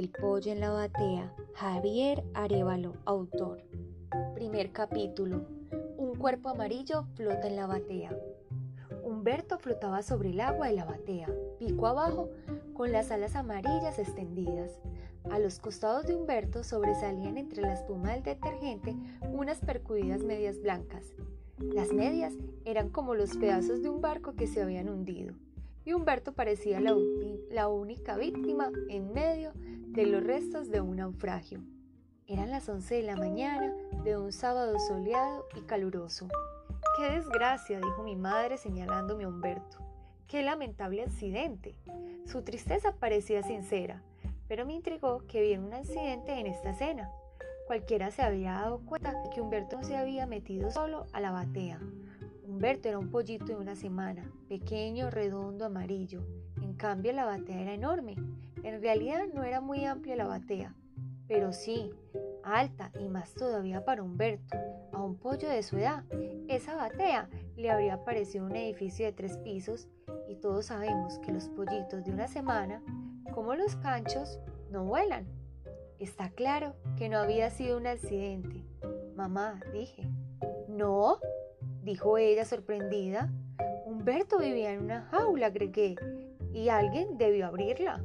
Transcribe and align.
El 0.00 0.08
pollo 0.08 0.50
en 0.50 0.60
la 0.60 0.70
batea. 0.70 1.30
Javier 1.52 2.24
Arevalo, 2.32 2.94
autor. 3.04 3.62
Primer 4.34 4.72
capítulo. 4.72 5.44
Un 5.98 6.14
cuerpo 6.14 6.48
amarillo 6.48 7.04
flota 7.16 7.46
en 7.46 7.56
la 7.56 7.66
batea. 7.66 8.16
Humberto 9.04 9.58
flotaba 9.58 10.00
sobre 10.00 10.30
el 10.30 10.40
agua 10.40 10.68
de 10.68 10.72
la 10.72 10.86
batea, 10.86 11.28
pico 11.58 11.86
abajo, 11.86 12.30
con 12.72 12.92
las 12.92 13.10
alas 13.10 13.36
amarillas 13.36 13.98
extendidas. 13.98 14.70
A 15.30 15.38
los 15.38 15.58
costados 15.58 16.06
de 16.06 16.14
Humberto 16.14 16.64
sobresalían 16.64 17.36
entre 17.36 17.60
la 17.60 17.74
espuma 17.74 18.12
del 18.12 18.22
detergente 18.22 18.96
unas 19.34 19.58
percudidas 19.58 20.22
medias 20.22 20.62
blancas. 20.62 21.12
Las 21.58 21.92
medias 21.92 22.32
eran 22.64 22.88
como 22.88 23.14
los 23.14 23.36
pedazos 23.36 23.82
de 23.82 23.90
un 23.90 24.00
barco 24.00 24.32
que 24.32 24.46
se 24.46 24.62
habían 24.62 24.88
hundido 24.88 25.34
y 25.84 25.92
Humberto 25.92 26.32
parecía 26.32 26.80
la, 26.80 26.96
la 27.50 27.68
única 27.68 28.16
víctima 28.16 28.70
en 28.88 29.12
medio 29.12 29.52
de 29.92 30.06
los 30.06 30.22
restos 30.22 30.70
de 30.70 30.80
un 30.80 30.96
naufragio. 30.96 31.60
Eran 32.28 32.50
las 32.50 32.68
11 32.68 32.94
de 32.94 33.02
la 33.02 33.16
mañana 33.16 33.74
de 34.04 34.16
un 34.16 34.30
sábado 34.30 34.78
soleado 34.78 35.46
y 35.56 35.62
caluroso. 35.62 36.28
¡Qué 36.96 37.10
desgracia! 37.10 37.78
dijo 37.78 38.04
mi 38.04 38.14
madre 38.14 38.56
señalándome 38.56 39.24
a 39.24 39.28
Humberto. 39.28 39.78
¡Qué 40.28 40.42
lamentable 40.42 41.02
accidente! 41.02 41.74
Su 42.24 42.42
tristeza 42.42 42.94
parecía 43.00 43.42
sincera, 43.42 44.00
pero 44.46 44.64
me 44.64 44.74
intrigó 44.74 45.26
que 45.26 45.42
viera 45.42 45.60
un 45.60 45.74
accidente 45.74 46.38
en 46.38 46.46
esta 46.46 46.70
escena. 46.70 47.10
Cualquiera 47.66 48.12
se 48.12 48.22
había 48.22 48.52
dado 48.52 48.78
cuenta 48.86 49.12
de 49.12 49.30
que 49.30 49.40
Humberto 49.40 49.78
no 49.78 49.82
se 49.82 49.96
había 49.96 50.24
metido 50.26 50.70
solo 50.70 51.06
a 51.12 51.20
la 51.20 51.32
batea. 51.32 51.80
Humberto 52.46 52.88
era 52.88 52.98
un 52.98 53.10
pollito 53.10 53.46
de 53.46 53.56
una 53.56 53.74
semana, 53.74 54.30
pequeño, 54.48 55.10
redondo, 55.10 55.64
amarillo. 55.64 56.22
En 56.62 56.74
cambio, 56.74 57.12
la 57.12 57.24
batea 57.24 57.60
era 57.60 57.74
enorme. 57.74 58.14
En 58.62 58.80
realidad 58.80 59.24
no 59.32 59.42
era 59.42 59.60
muy 59.60 59.84
amplia 59.84 60.16
la 60.16 60.26
batea, 60.26 60.74
pero 61.28 61.52
sí, 61.52 61.90
alta 62.42 62.90
y 62.98 63.08
más 63.08 63.34
todavía 63.34 63.84
para 63.84 64.02
Humberto, 64.02 64.56
a 64.92 65.02
un 65.02 65.16
pollo 65.16 65.48
de 65.48 65.62
su 65.62 65.76
edad. 65.76 66.04
Esa 66.48 66.74
batea 66.74 67.28
le 67.56 67.70
habría 67.70 68.04
parecido 68.04 68.46
un 68.46 68.56
edificio 68.56 69.06
de 69.06 69.12
tres 69.12 69.38
pisos 69.38 69.88
y 70.28 70.36
todos 70.36 70.66
sabemos 70.66 71.18
que 71.20 71.32
los 71.32 71.48
pollitos 71.48 72.04
de 72.04 72.12
una 72.12 72.28
semana, 72.28 72.82
como 73.32 73.54
los 73.54 73.76
canchos, 73.76 74.38
no 74.70 74.84
vuelan. 74.84 75.26
Está 75.98 76.30
claro 76.30 76.74
que 76.96 77.08
no 77.08 77.18
había 77.18 77.50
sido 77.50 77.76
un 77.76 77.86
accidente. 77.86 78.64
Mamá, 79.16 79.60
dije. 79.72 80.08
No, 80.68 81.18
dijo 81.82 82.16
ella 82.18 82.44
sorprendida. 82.44 83.30
Humberto 83.86 84.38
vivía 84.38 84.72
en 84.72 84.84
una 84.84 85.02
jaula, 85.02 85.46
agregué, 85.46 85.96
y 86.52 86.68
alguien 86.68 87.18
debió 87.18 87.46
abrirla. 87.46 88.02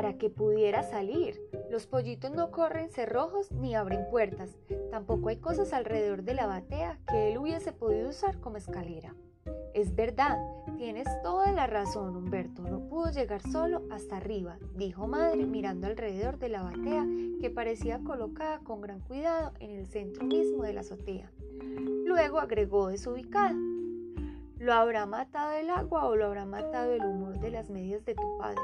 Para 0.00 0.16
que 0.16 0.30
pudiera 0.30 0.82
salir. 0.82 1.38
Los 1.68 1.86
pollitos 1.86 2.30
no 2.30 2.50
corren 2.50 2.88
cerrojos 2.88 3.52
ni 3.52 3.74
abren 3.74 4.08
puertas. 4.10 4.56
Tampoco 4.90 5.28
hay 5.28 5.36
cosas 5.36 5.74
alrededor 5.74 6.22
de 6.22 6.32
la 6.32 6.46
batea 6.46 6.98
que 7.06 7.30
él 7.30 7.36
hubiese 7.36 7.72
podido 7.72 8.08
usar 8.08 8.40
como 8.40 8.56
escalera. 8.56 9.14
Es 9.74 9.94
verdad, 9.94 10.38
tienes 10.78 11.06
toda 11.22 11.52
la 11.52 11.66
razón, 11.66 12.16
Humberto. 12.16 12.62
No 12.62 12.88
pudo 12.88 13.10
llegar 13.10 13.42
solo 13.42 13.82
hasta 13.90 14.16
arriba, 14.16 14.56
dijo 14.74 15.06
madre 15.06 15.44
mirando 15.44 15.86
alrededor 15.86 16.38
de 16.38 16.48
la 16.48 16.62
batea 16.62 17.06
que 17.38 17.50
parecía 17.50 17.98
colocada 17.98 18.60
con 18.60 18.80
gran 18.80 19.00
cuidado 19.00 19.52
en 19.60 19.72
el 19.72 19.86
centro 19.86 20.24
mismo 20.24 20.62
de 20.62 20.72
la 20.72 20.80
azotea. 20.80 21.30
Luego 22.06 22.40
agregó 22.40 22.88
desubicada. 22.88 23.54
¿Lo 24.56 24.72
habrá 24.72 25.04
matado 25.04 25.52
el 25.52 25.68
agua 25.68 26.06
o 26.06 26.16
lo 26.16 26.24
habrá 26.24 26.46
matado 26.46 26.94
el 26.94 27.04
humor 27.04 27.38
de 27.38 27.50
las 27.50 27.68
medias 27.68 28.02
de 28.06 28.14
tu 28.14 28.38
padre? 28.38 28.62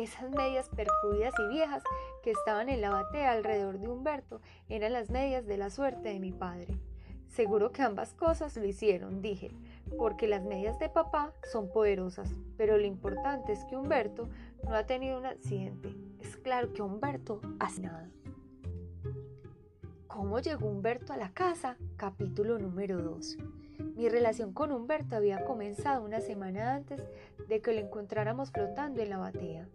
Esas 0.00 0.30
medias 0.30 0.70
percudidas 0.70 1.34
y 1.38 1.48
viejas 1.48 1.82
que 2.22 2.30
estaban 2.30 2.70
en 2.70 2.80
la 2.80 2.88
batea 2.88 3.32
alrededor 3.32 3.78
de 3.78 3.88
Humberto 3.90 4.40
eran 4.70 4.94
las 4.94 5.10
medias 5.10 5.44
de 5.44 5.58
la 5.58 5.68
suerte 5.68 6.08
de 6.08 6.20
mi 6.20 6.32
padre. 6.32 6.78
Seguro 7.28 7.70
que 7.70 7.82
ambas 7.82 8.14
cosas 8.14 8.56
lo 8.56 8.64
hicieron, 8.64 9.20
dije, 9.20 9.50
porque 9.98 10.26
las 10.26 10.42
medias 10.42 10.78
de 10.78 10.88
papá 10.88 11.34
son 11.52 11.70
poderosas, 11.70 12.34
pero 12.56 12.78
lo 12.78 12.86
importante 12.86 13.52
es 13.52 13.62
que 13.66 13.76
Humberto 13.76 14.30
no 14.64 14.74
ha 14.74 14.86
tenido 14.86 15.18
un 15.18 15.26
accidente. 15.26 15.94
Es 16.18 16.38
claro 16.38 16.72
que 16.72 16.80
Humberto 16.80 17.42
hace 17.58 17.82
nada. 17.82 18.08
¿Cómo 20.06 20.38
llegó 20.38 20.66
Humberto 20.66 21.12
a 21.12 21.18
la 21.18 21.34
casa? 21.34 21.76
Capítulo 21.98 22.58
número 22.58 23.02
2. 23.02 23.36
Mi 23.96 24.08
relación 24.08 24.52
con 24.52 24.72
Humberto 24.72 25.16
había 25.16 25.44
comenzado 25.44 26.04
una 26.04 26.20
semana 26.20 26.74
antes 26.74 27.02
de 27.48 27.60
que 27.60 27.72
lo 27.72 27.80
encontráramos 27.80 28.50
flotando 28.50 29.02
en 29.02 29.10
la 29.10 29.18
batea. 29.18 29.68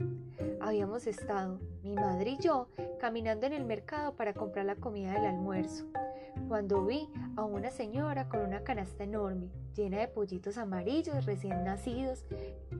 Habíamos 0.61 1.07
estado, 1.07 1.59
mi 1.83 1.95
madre 1.95 2.31
y 2.31 2.37
yo, 2.37 2.67
caminando 2.99 3.45
en 3.45 3.53
el 3.53 3.65
mercado 3.65 4.15
para 4.15 4.33
comprar 4.33 4.65
la 4.65 4.75
comida 4.75 5.13
del 5.13 5.25
almuerzo 5.25 5.85
cuando 6.47 6.85
vi 6.85 7.09
a 7.35 7.43
una 7.43 7.71
señora 7.71 8.29
con 8.29 8.41
una 8.41 8.63
canasta 8.63 9.03
enorme, 9.03 9.49
llena 9.75 9.99
de 9.99 10.07
pollitos 10.07 10.57
amarillos 10.57 11.25
recién 11.25 11.63
nacidos, 11.63 12.23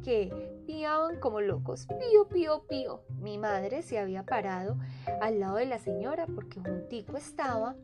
que 0.03 0.61
piaban 0.65 1.19
como 1.19 1.41
locos, 1.41 1.87
pío, 1.87 2.27
pío, 2.27 2.63
pío. 2.67 3.01
Mi 3.19 3.37
madre 3.37 3.81
se 3.81 3.99
había 3.99 4.23
parado 4.23 4.77
al 5.21 5.39
lado 5.39 5.57
de 5.57 5.65
la 5.65 5.79
señora 5.79 6.27
porque 6.27 6.59
juntico 6.59 7.17
estaba 7.17 7.75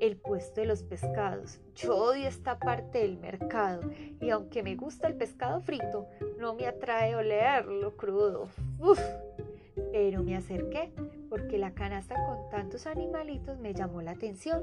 el 0.00 0.16
puesto 0.16 0.60
de 0.60 0.66
los 0.66 0.82
pescados. 0.82 1.60
Yo 1.74 1.96
odio 1.96 2.28
esta 2.28 2.58
parte 2.58 2.98
del 2.98 3.18
mercado 3.18 3.82
y 4.20 4.30
aunque 4.30 4.62
me 4.62 4.76
gusta 4.76 5.08
el 5.08 5.14
pescado 5.14 5.60
frito, 5.60 6.08
no 6.38 6.54
me 6.54 6.66
atrae 6.66 7.16
olerlo 7.16 7.96
crudo. 7.96 8.48
Uf. 8.78 9.00
Pero 9.92 10.22
me 10.22 10.36
acerqué 10.36 10.92
porque 11.28 11.58
la 11.58 11.74
canasta 11.74 12.14
con 12.26 12.48
tantos 12.50 12.86
animalitos 12.86 13.58
me 13.58 13.74
llamó 13.74 14.02
la 14.02 14.12
atención. 14.12 14.62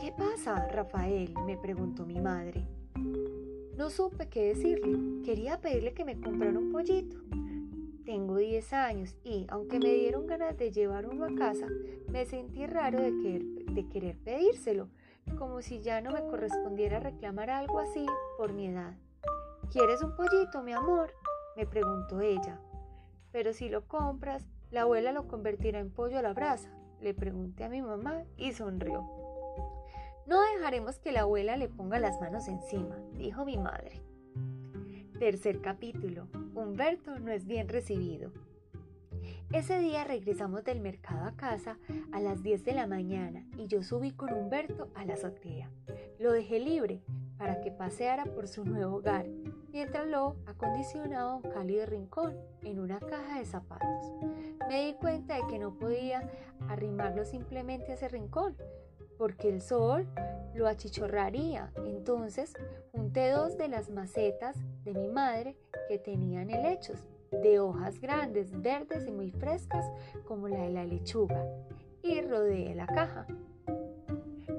¿Qué 0.00 0.12
pasa, 0.12 0.66
Rafael? 0.68 1.34
me 1.46 1.56
preguntó 1.56 2.04
mi 2.04 2.20
madre. 2.20 2.64
No 3.76 3.90
supe 3.90 4.28
qué 4.28 4.48
decirle. 4.48 5.22
Quería 5.24 5.60
pedirle 5.60 5.92
que 5.92 6.04
me 6.04 6.20
comprara 6.20 6.58
un 6.58 6.72
pollito. 6.72 7.16
Tengo 8.04 8.38
10 8.38 8.72
años 8.72 9.14
y, 9.22 9.46
aunque 9.50 9.78
me 9.78 9.92
dieron 9.92 10.26
ganas 10.26 10.56
de 10.56 10.72
llevar 10.72 11.06
uno 11.06 11.26
a 11.26 11.34
casa, 11.34 11.66
me 12.10 12.24
sentí 12.24 12.66
raro 12.66 13.02
de 13.02 13.14
querer, 13.18 13.57
de 13.78 13.88
querer 13.88 14.18
pedírselo, 14.18 14.88
como 15.38 15.62
si 15.62 15.80
ya 15.80 16.00
no 16.00 16.10
me 16.10 16.22
correspondiera 16.22 16.98
reclamar 16.98 17.50
algo 17.50 17.78
así 17.78 18.04
por 18.36 18.52
mi 18.52 18.66
edad. 18.66 18.94
¿Quieres 19.70 20.02
un 20.02 20.16
pollito, 20.16 20.62
mi 20.62 20.72
amor? 20.72 21.14
me 21.56 21.66
preguntó 21.66 22.20
ella. 22.20 22.60
Pero 23.30 23.52
si 23.52 23.68
lo 23.68 23.86
compras, 23.86 24.46
la 24.70 24.82
abuela 24.82 25.12
lo 25.12 25.28
convertirá 25.28 25.78
en 25.78 25.90
pollo 25.90 26.18
a 26.18 26.22
la 26.22 26.32
brasa. 26.32 26.70
Le 27.00 27.14
pregunté 27.14 27.64
a 27.64 27.68
mi 27.68 27.82
mamá 27.82 28.24
y 28.36 28.52
sonrió. 28.52 29.08
No 30.26 30.40
dejaremos 30.54 30.98
que 30.98 31.12
la 31.12 31.20
abuela 31.20 31.56
le 31.56 31.68
ponga 31.68 31.98
las 31.98 32.20
manos 32.20 32.48
encima, 32.48 32.96
dijo 33.12 33.44
mi 33.44 33.58
madre. 33.58 34.02
Tercer 35.18 35.60
capítulo. 35.60 36.28
Humberto 36.54 37.18
no 37.18 37.30
es 37.30 37.46
bien 37.46 37.68
recibido. 37.68 38.32
Ese 39.52 39.78
día 39.78 40.04
regresamos 40.04 40.62
del 40.62 40.78
mercado 40.80 41.24
a 41.26 41.34
casa 41.34 41.78
a 42.12 42.20
las 42.20 42.42
10 42.42 42.64
de 42.64 42.72
la 42.72 42.86
mañana 42.86 43.46
y 43.56 43.66
yo 43.66 43.82
subí 43.82 44.12
con 44.12 44.30
Humberto 44.34 44.90
a 44.94 45.06
la 45.06 45.14
azotea. 45.14 45.70
Lo 46.18 46.32
dejé 46.32 46.60
libre 46.60 47.02
para 47.38 47.62
que 47.62 47.70
paseara 47.70 48.26
por 48.26 48.46
su 48.46 48.66
nuevo 48.66 48.96
hogar, 48.96 49.26
mientras 49.72 50.06
lo 50.06 50.36
acondicionaba 50.44 51.36
un 51.36 51.42
cálido 51.42 51.86
rincón 51.86 52.36
en 52.62 52.78
una 52.78 53.00
caja 53.00 53.38
de 53.38 53.46
zapatos. 53.46 54.12
Me 54.68 54.84
di 54.84 54.94
cuenta 54.94 55.36
de 55.36 55.46
que 55.46 55.58
no 55.58 55.78
podía 55.78 56.28
arrimarlo 56.68 57.24
simplemente 57.24 57.92
a 57.92 57.94
ese 57.94 58.08
rincón, 58.08 58.54
porque 59.16 59.48
el 59.48 59.62
sol 59.62 60.06
lo 60.54 60.66
achichorraría. 60.66 61.72
Entonces 61.86 62.52
junté 62.92 63.30
dos 63.30 63.56
de 63.56 63.68
las 63.68 63.88
macetas 63.88 64.58
de 64.84 64.92
mi 64.92 65.08
madre 65.08 65.56
que 65.88 65.98
tenían 65.98 66.50
helechos, 66.50 67.08
de 67.30 67.60
hojas 67.60 68.00
grandes, 68.00 68.60
verdes 68.60 69.06
y 69.06 69.10
muy 69.10 69.30
frescas 69.30 69.84
como 70.26 70.48
la 70.48 70.62
de 70.62 70.70
la 70.70 70.84
lechuga, 70.84 71.44
y 72.02 72.20
rodeé 72.22 72.74
la 72.74 72.86
caja 72.86 73.26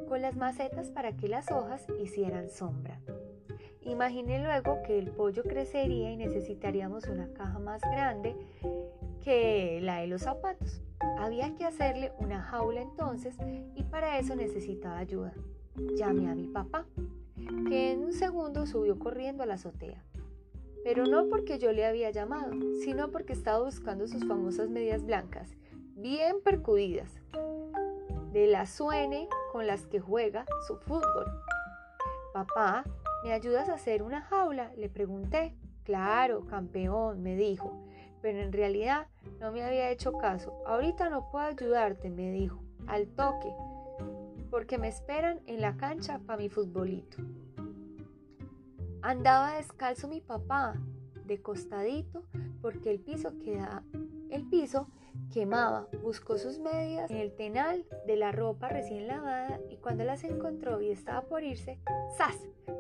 con 0.08 0.22
las 0.22 0.36
macetas 0.36 0.90
para 0.90 1.16
que 1.16 1.28
las 1.28 1.52
hojas 1.52 1.86
hicieran 2.02 2.50
sombra. 2.50 3.00
Imaginé 3.82 4.44
luego 4.44 4.82
que 4.86 4.98
el 5.00 5.12
pollo 5.12 5.44
crecería 5.44 6.12
y 6.12 6.18
necesitaríamos 6.18 7.06
una 7.08 7.32
caja 7.34 7.60
más 7.60 7.82
grande 7.82 8.36
que 9.24 9.80
la 9.82 10.02
de 10.02 10.08
los 10.08 10.24
zapatos. 10.24 10.82
Había 11.18 11.56
que 11.56 11.66
hacerle 11.66 12.12
una 12.20 12.42
jaula 12.42 12.82
entonces 12.82 13.38
y 13.76 13.84
para 13.84 14.20
eso 14.20 14.36
necesitaba 14.36 14.98
ayuda. 14.98 15.34
Llamé 15.96 16.30
a 16.30 16.36
mi 16.36 16.48
papá, 16.48 16.86
que 17.68 17.92
en 17.92 18.04
un 18.04 18.14
segundo 18.14 18.66
subió 18.66 19.00
corriendo 19.00 19.44
a 19.44 19.46
la 19.46 19.54
azotea. 19.54 20.04
Pero 20.84 21.06
no 21.06 21.28
porque 21.28 21.60
yo 21.60 21.72
le 21.72 21.86
había 21.86 22.12
llamado, 22.12 22.52
sino 22.84 23.12
porque 23.12 23.34
estaba 23.34 23.64
buscando 23.64 24.08
sus 24.08 24.26
famosas 24.26 24.70
medias 24.70 25.06
blancas, 25.06 25.50
bien 25.96 26.42
percudidas, 26.42 27.12
de 28.32 28.48
la 28.48 28.66
suene 28.66 29.28
con 29.52 29.68
las 29.68 29.86
que 29.86 30.00
juega 30.00 30.46
su 30.68 30.78
fútbol. 30.78 31.26
Papá, 32.34 32.84
¿me 33.24 33.34
ayudas 33.34 33.70
a 33.70 33.74
hacer 33.74 34.04
una 34.04 34.22
jaula? 34.22 34.72
Le 34.78 34.90
pregunté, 34.90 35.56
Claro, 35.90 36.46
campeón, 36.46 37.24
me 37.24 37.36
dijo, 37.36 37.84
pero 38.22 38.44
en 38.44 38.52
realidad 38.52 39.08
no 39.40 39.52
me 39.52 39.64
había 39.64 39.90
hecho 39.90 40.14
caso. 40.14 40.62
Ahorita 40.68 41.10
no 41.10 41.32
puedo 41.32 41.46
ayudarte, 41.46 42.12
me 42.12 42.30
dijo, 42.30 42.62
al 42.86 43.08
toque, 43.08 43.52
porque 44.52 44.78
me 44.78 44.88
esperan 44.88 45.40
en 45.48 45.62
la 45.62 45.78
cancha 45.78 46.20
para 46.20 46.38
mi 46.38 46.48
futbolito. 46.48 47.18
Andaba 49.02 49.56
descalzo 49.56 50.08
mi 50.08 50.20
papá, 50.22 50.76
de 51.26 51.42
costadito, 51.42 52.24
porque 52.62 52.92
el 52.92 53.00
piso 53.00 53.32
el 54.30 54.50
piso 54.50 54.90
quemaba. 55.32 55.88
Buscó 56.02 56.38
sus 56.38 56.60
medias 56.60 57.10
en 57.10 57.18
el 57.18 57.36
tenal 57.36 57.86
de 58.08 58.16
la 58.18 58.32
ropa 58.32 58.68
recién 58.68 59.08
lavada 59.08 59.60
y 59.70 59.78
cuando 59.78 60.04
las 60.04 60.24
encontró 60.24 60.82
y 60.82 60.92
estaba 60.92 61.22
por 61.22 61.44
irse, 61.44 61.80
¡zas! 62.18 62.36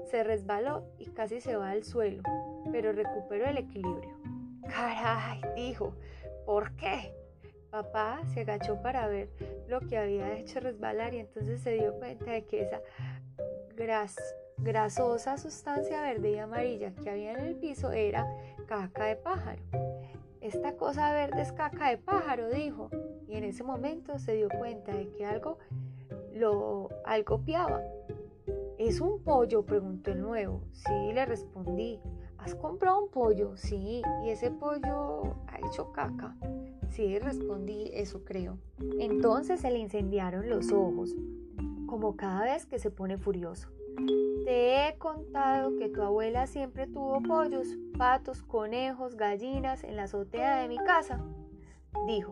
Se 0.09 0.23
resbaló 0.23 0.83
y 0.97 1.05
casi 1.05 1.41
se 1.41 1.55
va 1.55 1.69
al 1.69 1.83
suelo, 1.83 2.23
pero 2.71 2.91
recuperó 2.91 3.45
el 3.45 3.57
equilibrio. 3.57 4.17
¡Caray! 4.67 5.41
dijo. 5.55 5.93
¿Por 6.45 6.75
qué? 6.75 7.13
Papá 7.69 8.21
se 8.33 8.41
agachó 8.41 8.81
para 8.81 9.07
ver 9.07 9.29
lo 9.67 9.79
que 9.81 9.97
había 9.97 10.33
hecho 10.33 10.59
resbalar 10.59 11.13
y 11.13 11.19
entonces 11.19 11.61
se 11.61 11.73
dio 11.73 11.93
cuenta 11.99 12.31
de 12.31 12.45
que 12.45 12.63
esa 12.63 12.81
grasosa 14.61 15.37
sustancia 15.37 16.01
verde 16.01 16.31
y 16.31 16.37
amarilla 16.37 16.93
que 16.93 17.09
había 17.09 17.33
en 17.33 17.39
el 17.39 17.55
piso 17.55 17.91
era 17.91 18.27
caca 18.67 19.05
de 19.05 19.15
pájaro. 19.15 19.61
Esta 20.41 20.75
cosa 20.75 21.13
verde 21.13 21.41
es 21.41 21.51
caca 21.51 21.89
de 21.89 21.97
pájaro, 21.97 22.49
dijo, 22.49 22.89
y 23.27 23.35
en 23.35 23.43
ese 23.43 23.63
momento 23.63 24.17
se 24.19 24.33
dio 24.35 24.47
cuenta 24.49 24.93
de 24.93 25.09
que 25.11 25.25
algo 25.25 25.57
lo 26.33 26.89
algo 27.05 27.41
piaba. 27.43 27.81
¿Es 28.77 29.01
un 29.01 29.21
pollo? 29.21 29.65
preguntó 29.65 30.11
el 30.11 30.21
nuevo. 30.21 30.63
Sí, 30.71 31.13
le 31.13 31.25
respondí. 31.25 31.99
¿Has 32.37 32.55
comprado 32.55 33.03
un 33.03 33.09
pollo? 33.09 33.57
Sí, 33.57 34.01
y 34.23 34.29
ese 34.29 34.49
pollo 34.49 35.35
ha 35.47 35.59
hecho 35.67 35.91
caca. 35.91 36.35
Sí, 36.89 37.19
respondí, 37.19 37.91
eso 37.93 38.23
creo. 38.23 38.57
Entonces 38.99 39.59
se 39.59 39.69
le 39.69 39.79
incendiaron 39.79 40.49
los 40.49 40.71
ojos, 40.71 41.13
como 41.85 42.15
cada 42.15 42.45
vez 42.45 42.65
que 42.65 42.79
se 42.79 42.89
pone 42.89 43.17
furioso. 43.17 43.69
Te 44.49 44.87
he 44.87 44.97
contado 44.97 45.77
que 45.77 45.89
tu 45.89 46.01
abuela 46.01 46.47
siempre 46.47 46.87
tuvo 46.87 47.21
pollos, 47.21 47.67
patos, 47.99 48.41
conejos, 48.41 49.15
gallinas 49.15 49.83
en 49.83 49.95
la 49.95 50.05
azotea 50.05 50.55
de 50.55 50.67
mi 50.67 50.79
casa. 50.79 51.23
Dijo, 52.07 52.31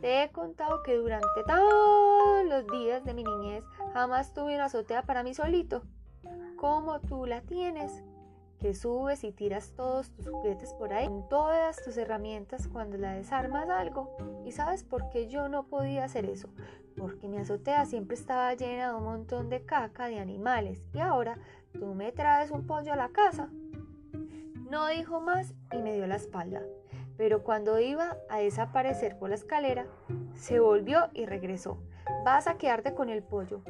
te 0.00 0.22
he 0.22 0.30
contado 0.30 0.84
que 0.84 0.94
durante 0.94 1.42
todos 1.44 2.44
los 2.44 2.68
días 2.68 3.04
de 3.04 3.14
mi 3.14 3.24
niñez 3.24 3.64
jamás 3.92 4.32
tuve 4.32 4.54
una 4.54 4.66
azotea 4.66 5.02
para 5.02 5.24
mí 5.24 5.34
solito. 5.34 5.82
¿Cómo 6.54 7.00
tú 7.00 7.26
la 7.26 7.40
tienes? 7.40 8.04
que 8.60 8.72
subes 8.72 9.22
y 9.24 9.32
tiras 9.32 9.74
todos 9.76 10.10
tus 10.12 10.28
juguetes 10.28 10.72
por 10.72 10.92
ahí, 10.92 11.08
con 11.08 11.28
todas 11.28 11.82
tus 11.84 11.96
herramientas 11.96 12.68
cuando 12.68 12.96
la 12.96 13.12
desarmas 13.12 13.68
algo. 13.68 14.16
¿Y 14.46 14.52
sabes 14.52 14.82
por 14.82 15.10
qué 15.10 15.26
yo 15.26 15.48
no 15.48 15.66
podía 15.66 16.04
hacer 16.04 16.24
eso? 16.26 16.48
Porque 16.96 17.28
mi 17.28 17.38
azotea 17.38 17.84
siempre 17.84 18.16
estaba 18.16 18.54
llena 18.54 18.90
de 18.90 18.96
un 18.96 19.04
montón 19.04 19.48
de 19.48 19.64
caca 19.64 20.08
de 20.08 20.18
animales 20.18 20.82
y 20.94 21.00
ahora 21.00 21.38
tú 21.72 21.94
me 21.94 22.12
traes 22.12 22.50
un 22.50 22.66
pollo 22.66 22.92
a 22.92 22.96
la 22.96 23.10
casa. 23.10 23.48
No 24.70 24.88
dijo 24.88 25.20
más 25.20 25.54
y 25.72 25.82
me 25.82 25.94
dio 25.94 26.06
la 26.06 26.16
espalda. 26.16 26.62
Pero 27.16 27.42
cuando 27.42 27.78
iba 27.78 28.16
a 28.28 28.38
desaparecer 28.38 29.18
por 29.18 29.30
la 29.30 29.36
escalera, 29.36 29.86
se 30.34 30.60
volvió 30.60 31.08
y 31.14 31.26
regresó. 31.26 31.78
Vas 32.24 32.46
a 32.46 32.58
quedarte 32.58 32.94
con 32.94 33.08
el 33.08 33.22
pollo, 33.22 33.62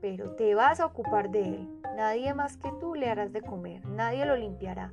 pero 0.00 0.30
te 0.36 0.54
vas 0.54 0.80
a 0.80 0.86
ocupar 0.86 1.30
de 1.30 1.42
él. 1.42 1.80
Nadie 1.96 2.32
más 2.34 2.56
que 2.56 2.70
tú 2.80 2.94
le 2.94 3.08
harás 3.08 3.32
de 3.32 3.42
comer, 3.42 3.84
nadie 3.86 4.24
lo 4.24 4.36
limpiará. 4.36 4.92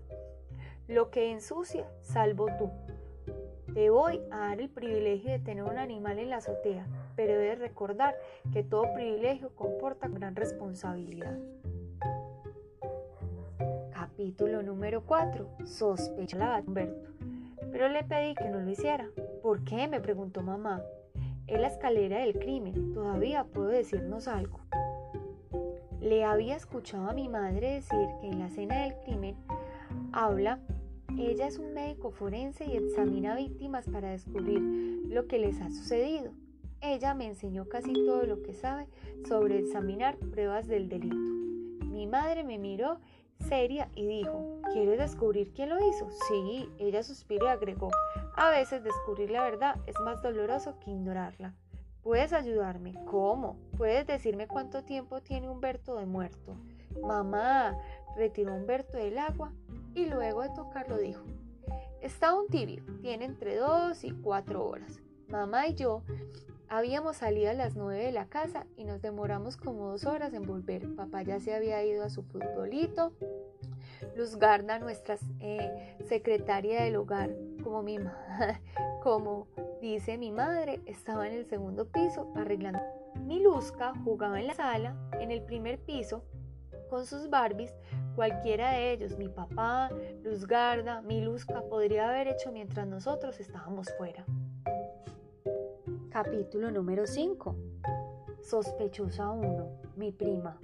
Lo 0.88 1.12
que 1.12 1.32
ensucia, 1.32 1.88
salvo 2.02 2.48
tú. 2.58 2.70
Te 3.74 3.90
voy 3.90 4.22
a 4.32 4.38
dar 4.38 4.60
el 4.60 4.70
privilegio 4.70 5.32
de 5.32 5.40
tener 5.40 5.64
un 5.64 5.78
animal 5.78 6.20
en 6.20 6.30
la 6.30 6.38
azotea, 6.38 6.86
pero 7.16 7.34
debes 7.34 7.60
recordar 7.60 8.16
que 8.52 8.64
todo 8.64 8.94
privilegio 8.94 9.50
comporta 9.56 10.08
gran 10.08 10.36
responsabilidad. 10.36 11.38
Capítulo 13.92 14.62
número 14.62 15.04
4. 15.06 15.58
Sospecha 15.66 16.38
la 16.38 16.64
Humberto. 16.66 17.10
Pero 17.72 17.90
le 17.90 18.04
pedí 18.04 18.36
que 18.36 18.50
no 18.50 18.60
lo 18.60 18.70
hiciera. 18.70 19.10
¿Por 19.42 19.64
qué? 19.64 19.88
me 19.88 20.00
preguntó 20.00 20.42
mamá. 20.42 20.84
Es 21.48 21.60
la 21.60 21.68
escalera 21.68 22.20
del 22.20 22.38
crimen. 22.38 22.94
Todavía 22.94 23.44
puedo 23.46 23.70
decirnos 23.70 24.28
algo. 24.28 24.60
Le 26.00 26.24
había 26.26 26.56
escuchado 26.56 27.10
a 27.10 27.14
mi 27.14 27.30
madre 27.30 27.76
decir 27.76 28.08
que 28.20 28.28
en 28.28 28.40
la 28.40 28.48
escena 28.48 28.84
del 28.84 28.96
crimen 29.04 29.36
habla, 30.12 30.60
ella 31.18 31.48
es 31.48 31.58
un 31.60 31.74
médico 31.74 32.12
forense 32.12 32.66
y 32.66 32.78
examina 32.78 33.36
víctimas 33.36 33.88
para 33.90 34.12
descubrir 34.12 34.62
lo 35.08 35.28
que 35.28 35.40
les 35.40 35.62
ha 35.62 35.70
sucedido. 35.70 36.32
Ella 36.86 37.14
me 37.14 37.28
enseñó 37.28 37.70
casi 37.70 37.94
todo 37.94 38.24
lo 38.24 38.44
que 38.44 38.54
sabe 38.54 38.88
sobre 39.26 39.58
examinar 39.58 40.18
pruebas 40.18 40.68
del 40.68 40.90
delito. 40.90 41.16
Mi 41.16 42.08
madre 42.08 42.44
me 42.44 42.58
miró 42.58 43.00
seria 43.48 43.90
y 43.96 44.06
dijo, 44.06 44.60
¿quieres 44.74 45.00
descubrir 45.00 45.54
quién 45.54 45.70
lo 45.70 45.78
hizo? 45.80 46.10
Sí, 46.28 46.70
ella 46.80 47.02
suspiró 47.02 47.46
y 47.46 47.50
agregó, 47.50 47.90
a 48.36 48.50
veces 48.50 48.84
descubrir 48.84 49.32
la 49.32 49.44
verdad 49.44 49.78
es 49.88 49.98
más 50.02 50.22
doloroso 50.22 50.78
que 50.82 50.92
ignorarla. 50.92 51.54
¿Puedes 52.02 52.34
ayudarme? 52.34 52.94
¿Cómo? 53.06 53.56
¿Puedes 53.78 54.06
decirme 54.06 54.50
cuánto 54.50 54.84
tiempo 54.84 55.22
tiene 55.22 55.50
Humberto 55.50 55.96
de 55.96 56.06
muerto? 56.06 56.58
Mamá, 57.02 57.78
retiró 58.18 58.54
Humberto 58.56 58.98
del 58.98 59.20
agua 59.20 59.54
y 59.96 60.08
luego 60.08 60.42
de 60.42 60.50
tocarlo 60.50 60.98
dijo, 60.98 61.24
está 62.02 62.34
un 62.34 62.48
tibio, 62.48 62.84
tiene 63.02 63.24
entre 63.24 63.56
dos 63.56 64.04
y 64.04 64.12
cuatro 64.12 64.66
horas. 64.66 65.00
Mamá 65.30 65.68
y 65.68 65.76
yo 65.76 66.04
habíamos 66.74 67.18
salido 67.18 67.52
a 67.52 67.54
las 67.54 67.76
nueve 67.76 68.04
de 68.04 68.12
la 68.12 68.26
casa 68.26 68.66
y 68.76 68.84
nos 68.84 69.02
demoramos 69.02 69.58
como 69.58 69.90
dos 69.90 70.06
horas 70.06 70.34
en 70.34 70.42
volver. 70.42 70.96
Papá 70.96 71.22
ya 71.22 71.40
se 71.40 71.54
había 71.54 71.84
ido 71.84 72.04
a 72.04 72.10
su 72.10 72.24
futbolito. 72.24 73.14
Luz 74.16 74.38
Garda, 74.38 74.80
nuestra 74.80 75.18
eh, 75.40 75.96
secretaria 76.08 76.84
del 76.84 76.96
hogar, 76.96 77.30
como 77.64 77.84
mi, 77.84 78.00
como 79.04 79.48
Dice 79.82 80.18
mi 80.18 80.32
madre, 80.32 80.80
estaba 80.86 81.28
en 81.28 81.34
el 81.34 81.46
segundo 81.46 81.86
piso 81.86 82.32
arreglando. 82.36 82.80
Mi 83.26 83.42
Luzca 83.42 83.94
jugaba 84.04 84.40
en 84.40 84.48
la 84.48 84.54
sala, 84.54 84.96
en 85.20 85.30
el 85.30 85.44
primer 85.44 85.78
piso, 85.78 86.24
con 86.90 87.06
sus 87.06 87.30
Barbies. 87.30 87.74
Cualquiera 88.16 88.72
de 88.72 88.94
ellos, 88.94 89.18
mi 89.18 89.28
papá, 89.28 89.92
Luzgarda, 90.24 91.02
mi 91.02 91.20
Luzca, 91.20 91.62
podría 91.64 92.08
haber 92.08 92.30
hecho 92.30 92.54
mientras 92.54 92.88
nosotros 92.88 93.42
estábamos 93.42 93.94
fuera. 93.98 94.26
Capítulo 96.14 96.70
número 96.70 97.08
5. 97.08 97.56
Sospechosa 98.40 99.32
1. 99.32 99.68
Mi 99.96 100.12
prima. 100.12 100.60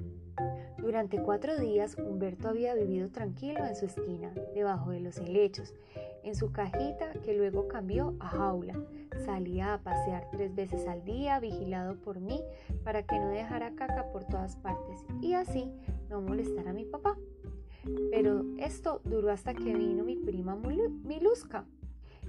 Durante 0.77 1.23
cuatro 1.23 1.57
días 1.57 1.97
Humberto 1.97 2.49
había 2.49 2.75
vivido 2.75 3.09
tranquilo 3.09 3.65
en 3.65 3.75
su 3.75 3.87
esquina, 3.87 4.31
debajo 4.53 4.91
de 4.91 4.99
los 4.99 5.17
helechos, 5.17 5.73
en 6.21 6.35
su 6.35 6.51
cajita 6.51 7.13
que 7.25 7.33
luego 7.33 7.67
cambió 7.67 8.15
a 8.19 8.27
jaula. 8.27 8.79
Salía 9.25 9.73
a 9.73 9.81
pasear 9.81 10.27
tres 10.29 10.53
veces 10.53 10.87
al 10.87 11.03
día, 11.03 11.39
vigilado 11.39 11.95
por 11.95 12.19
mí, 12.19 12.43
para 12.83 13.01
que 13.01 13.17
no 13.17 13.29
dejara 13.29 13.73
caca 13.73 14.11
por 14.11 14.25
todas 14.25 14.55
partes 14.55 15.03
y 15.19 15.33
así 15.33 15.73
no 16.11 16.21
molestara 16.21 16.69
a 16.69 16.73
mi 16.73 16.85
papá. 16.85 17.17
Pero 18.11 18.45
esto 18.59 19.01
duró 19.03 19.31
hasta 19.31 19.55
que 19.55 19.73
vino 19.73 20.03
mi 20.03 20.15
prima 20.15 20.55
Miluska, 20.55 21.65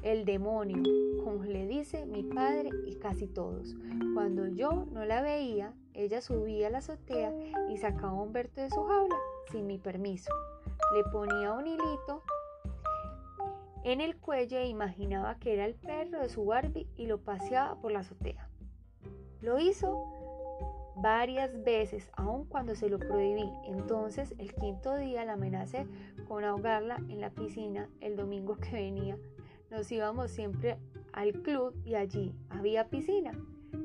el 0.02 0.24
demonio, 0.24 0.82
como 1.24 1.44
le 1.44 1.66
dice 1.66 2.06
mi 2.06 2.22
padre 2.22 2.70
y 2.86 2.96
casi 2.96 3.26
todos. 3.26 3.74
Cuando 4.14 4.46
yo 4.46 4.86
no 4.92 5.04
la 5.04 5.22
veía, 5.22 5.74
ella 5.94 6.20
subía 6.20 6.68
a 6.68 6.70
la 6.70 6.78
azotea 6.78 7.32
y 7.68 7.76
sacaba 7.76 8.12
a 8.12 8.22
Humberto 8.22 8.60
de 8.60 8.70
su 8.70 8.82
jaula 8.82 9.16
sin 9.50 9.66
mi 9.66 9.78
permiso. 9.78 10.32
Le 10.94 11.04
ponía 11.10 11.52
un 11.52 11.66
hilito 11.66 12.22
en 13.84 14.00
el 14.00 14.16
cuello 14.16 14.58
e 14.58 14.68
imaginaba 14.68 15.38
que 15.38 15.54
era 15.54 15.64
el 15.64 15.74
perro 15.74 16.20
de 16.20 16.28
su 16.28 16.44
Barbie 16.44 16.88
y 16.96 17.06
lo 17.06 17.18
paseaba 17.18 17.76
por 17.76 17.92
la 17.92 18.00
azotea. 18.00 18.48
Lo 19.40 19.58
hizo 19.58 20.20
varias 20.96 21.62
veces, 21.64 22.10
aun 22.14 22.44
cuando 22.44 22.74
se 22.74 22.88
lo 22.88 22.98
prohibí. 22.98 23.50
Entonces, 23.64 24.34
el 24.38 24.54
quinto 24.54 24.96
día 24.96 25.24
la 25.24 25.34
amenacé 25.34 25.86
con 26.28 26.44
ahogarla 26.44 26.96
en 27.08 27.20
la 27.20 27.30
piscina 27.30 27.88
el 28.00 28.16
domingo 28.16 28.56
que 28.56 28.72
venía. 28.72 29.16
Nos 29.70 29.90
íbamos 29.92 30.30
siempre 30.32 30.78
al 31.12 31.32
club 31.42 31.74
y 31.84 31.94
allí 31.94 32.34
había 32.48 32.88
piscina. 32.88 33.32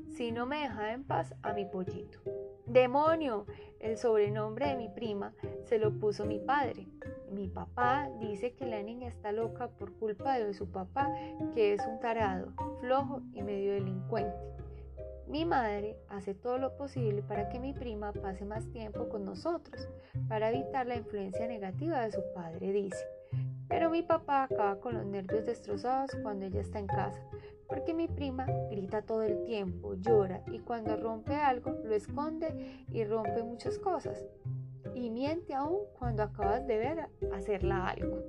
Si 0.09 0.31
no 0.31 0.45
me 0.45 0.61
dejaba 0.61 0.93
en 0.93 1.03
paz 1.03 1.35
a 1.43 1.53
mi 1.53 1.65
pollito. 1.65 2.19
Demonio, 2.65 3.45
el 3.79 3.97
sobrenombre 3.97 4.69
de 4.69 4.75
mi 4.75 4.89
prima, 4.89 5.33
se 5.63 5.77
lo 5.77 5.91
puso 5.99 6.25
mi 6.25 6.39
padre. 6.39 6.87
Mi 7.31 7.47
papá 7.47 8.09
dice 8.19 8.53
que 8.53 8.65
la 8.65 8.81
niña 8.81 9.07
está 9.09 9.31
loca 9.31 9.67
por 9.67 9.93
culpa 9.93 10.39
de 10.39 10.53
su 10.53 10.71
papá, 10.71 11.11
que 11.53 11.73
es 11.73 11.85
un 11.85 11.99
tarado, 11.99 12.53
flojo 12.79 13.21
y 13.33 13.43
medio 13.43 13.73
delincuente. 13.73 14.35
Mi 15.27 15.45
madre 15.45 15.97
hace 16.09 16.33
todo 16.33 16.57
lo 16.57 16.77
posible 16.77 17.21
para 17.21 17.49
que 17.49 17.59
mi 17.59 17.73
prima 17.73 18.11
pase 18.13 18.45
más 18.45 18.67
tiempo 18.71 19.09
con 19.09 19.25
nosotros, 19.25 19.87
para 20.27 20.49
evitar 20.49 20.87
la 20.87 20.95
influencia 20.95 21.47
negativa 21.47 22.01
de 22.01 22.11
su 22.11 22.21
padre, 22.33 22.71
dice. 22.71 23.14
Pero 23.67 23.89
mi 23.89 24.03
papá 24.03 24.43
acaba 24.43 24.79
con 24.79 24.93
los 24.93 25.05
nervios 25.05 25.45
destrozados 25.45 26.11
cuando 26.21 26.45
ella 26.45 26.61
está 26.61 26.79
en 26.79 26.87
casa, 26.87 27.21
porque 27.67 27.93
mi 27.93 28.07
prima 28.07 28.45
grita 28.69 29.01
todo 29.01 29.23
el 29.23 29.43
tiempo, 29.43 29.95
llora 29.95 30.43
y 30.51 30.59
cuando 30.59 30.95
rompe 30.95 31.35
algo 31.35 31.71
lo 31.83 31.93
esconde 31.93 32.83
y 32.91 33.03
rompe 33.03 33.43
muchas 33.43 33.79
cosas. 33.79 34.23
Y 34.93 35.09
miente 35.09 35.53
aún 35.53 35.79
cuando 35.97 36.23
acabas 36.23 36.65
de 36.67 36.77
ver 36.77 37.09
hacerla 37.33 37.87
algo. 37.89 38.19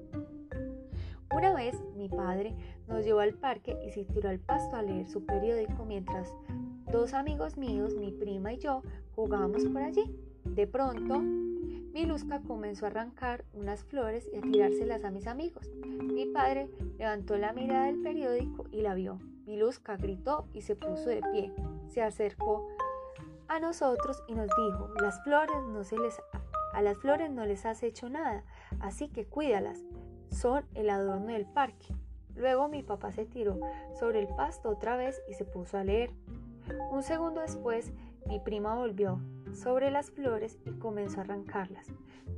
Una 1.34 1.52
vez 1.52 1.74
mi 1.96 2.08
padre 2.08 2.54
nos 2.88 3.04
llevó 3.04 3.20
al 3.20 3.34
parque 3.34 3.76
y 3.86 3.90
se 3.90 4.04
tiró 4.04 4.30
al 4.30 4.38
pasto 4.38 4.76
a 4.76 4.82
leer 4.82 5.06
su 5.06 5.26
periódico 5.26 5.84
mientras 5.84 6.32
dos 6.90 7.14
amigos 7.14 7.58
míos, 7.58 7.94
mi 7.94 8.10
prima 8.12 8.52
y 8.54 8.58
yo, 8.58 8.82
jugábamos 9.14 9.64
por 9.66 9.82
allí. 9.82 10.16
De 10.44 10.66
pronto, 10.66 11.20
Miluska 11.96 12.40
comenzó 12.40 12.84
a 12.84 12.88
arrancar 12.88 13.46
unas 13.54 13.82
flores 13.82 14.28
y 14.30 14.36
a 14.36 14.42
tirárselas 14.42 15.02
a 15.02 15.10
mis 15.10 15.26
amigos. 15.26 15.70
Mi 15.86 16.26
padre 16.26 16.68
levantó 16.98 17.38
la 17.38 17.54
mirada 17.54 17.86
del 17.86 18.02
periódico 18.02 18.66
y 18.70 18.82
la 18.82 18.92
vio. 18.92 19.18
Miluska 19.46 19.96
gritó 19.96 20.46
y 20.52 20.60
se 20.60 20.76
puso 20.76 21.08
de 21.08 21.22
pie. 21.32 21.54
Se 21.88 22.02
acercó 22.02 22.68
a 23.48 23.60
nosotros 23.60 24.22
y 24.28 24.34
nos 24.34 24.48
dijo, 24.48 24.90
las 25.00 25.24
flores 25.24 25.56
no 25.72 25.84
se 25.84 25.96
les 25.96 26.20
a 26.74 26.82
las 26.82 26.98
flores 26.98 27.30
no 27.30 27.46
les 27.46 27.64
has 27.64 27.82
hecho 27.82 28.10
nada, 28.10 28.44
así 28.80 29.08
que 29.08 29.24
cuídalas. 29.24 29.82
Son 30.30 30.66
el 30.74 30.90
adorno 30.90 31.32
del 31.32 31.46
parque. 31.46 31.94
Luego 32.34 32.68
mi 32.68 32.82
papá 32.82 33.10
se 33.10 33.24
tiró 33.24 33.58
sobre 33.98 34.20
el 34.20 34.28
pasto 34.36 34.68
otra 34.68 34.98
vez 34.98 35.22
y 35.30 35.32
se 35.32 35.46
puso 35.46 35.78
a 35.78 35.84
leer. 35.84 36.10
Un 36.90 37.02
segundo 37.02 37.40
después, 37.40 37.90
mi 38.26 38.38
prima 38.38 38.74
volvió 38.74 39.18
sobre 39.56 39.90
las 39.90 40.10
flores 40.10 40.58
y 40.64 40.72
comenzó 40.72 41.18
a 41.18 41.25
arrancarlas, 41.25 41.86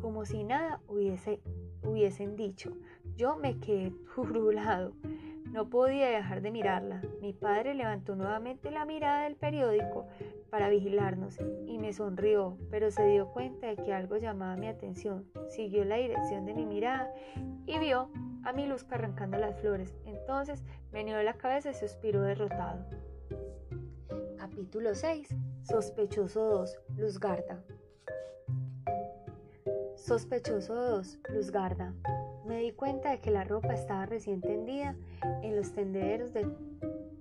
como 0.01 0.25
si 0.25 0.45
nada 0.45 0.81
hubiese, 0.89 1.41
hubiesen 1.83 2.37
dicho. 2.37 2.77
Yo 3.17 3.37
me 3.37 3.59
quedé 3.59 3.93
turulado. 4.15 4.93
No 5.53 5.71
podía 5.71 6.09
dejar 6.09 6.43
de 6.43 6.51
mirarla. 6.51 7.03
Mi 7.23 7.33
padre 7.33 7.75
levantó 7.75 8.15
nuevamente 8.15 8.71
la 8.71 8.85
mirada 8.85 9.25
del 9.25 9.35
periódico 9.35 10.07
para 10.51 10.69
vigilarnos 10.69 11.39
y 11.67 11.79
me 11.79 11.93
sonrió, 11.93 12.59
pero 12.71 12.91
se 12.91 13.07
dio 13.07 13.29
cuenta 13.29 13.67
de 13.67 13.77
que 13.77 13.95
algo 13.95 14.19
llamaba 14.19 14.57
mi 14.57 14.67
atención. 14.67 15.25
Siguió 15.49 15.85
la 15.85 15.97
dirección 15.97 16.45
de 16.45 16.55
mi 16.55 16.67
mirada 16.67 17.13
y 17.67 17.79
vio 17.79 18.11
a 18.45 18.53
mi 18.53 18.67
luz 18.67 18.85
arrancando 18.91 19.39
las 19.39 19.59
flores. 19.61 19.95
Entonces 20.05 20.63
meneó 20.93 21.23
la 21.23 21.35
cabeza 21.35 21.71
y 21.71 21.75
suspiró 21.75 22.23
derrotado. 22.23 22.85
Capítulo 24.37 24.95
6. 24.95 25.35
Sospechoso 25.63 26.45
2. 26.45 26.79
Luzgarda. 26.97 27.63
Sospechoso 29.97 30.75
2. 30.75 31.19
Luzgarda. 31.31 31.95
Me 32.47 32.61
di 32.61 32.73
cuenta 32.73 33.11
de 33.11 33.21
que 33.21 33.31
la 33.31 33.45
ropa 33.45 33.75
estaba 33.75 34.07
recién 34.07 34.41
tendida 34.41 34.97
en 35.43 35.57
los 35.57 35.73
tendederos 35.73 36.33
de 36.33 36.47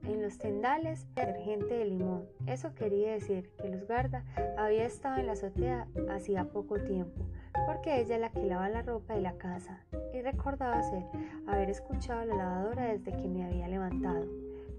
en 0.03 0.21
los 0.21 0.37
tendales 0.37 1.05
gente 1.43 1.77
de 1.77 1.85
limón. 1.85 2.25
Eso 2.45 2.73
quería 2.73 3.11
decir 3.11 3.49
que 3.57 3.69
Luzgarda 3.69 4.23
había 4.57 4.85
estado 4.85 5.17
en 5.17 5.27
la 5.27 5.33
azotea 5.33 5.87
hacía 6.09 6.45
poco 6.45 6.79
tiempo, 6.79 7.25
porque 7.65 7.99
ella 7.99 8.17
la 8.17 8.31
que 8.31 8.45
lava 8.45 8.69
la 8.69 8.81
ropa 8.81 9.13
de 9.15 9.21
la 9.21 9.37
casa 9.37 9.83
y 10.13 10.21
recordaba 10.21 10.81
ser 10.81 11.03
haber 11.45 11.69
escuchado 11.69 12.25
la 12.25 12.35
lavadora 12.35 12.85
desde 12.85 13.11
que 13.11 13.27
me 13.27 13.43
había 13.43 13.67
levantado 13.67 14.25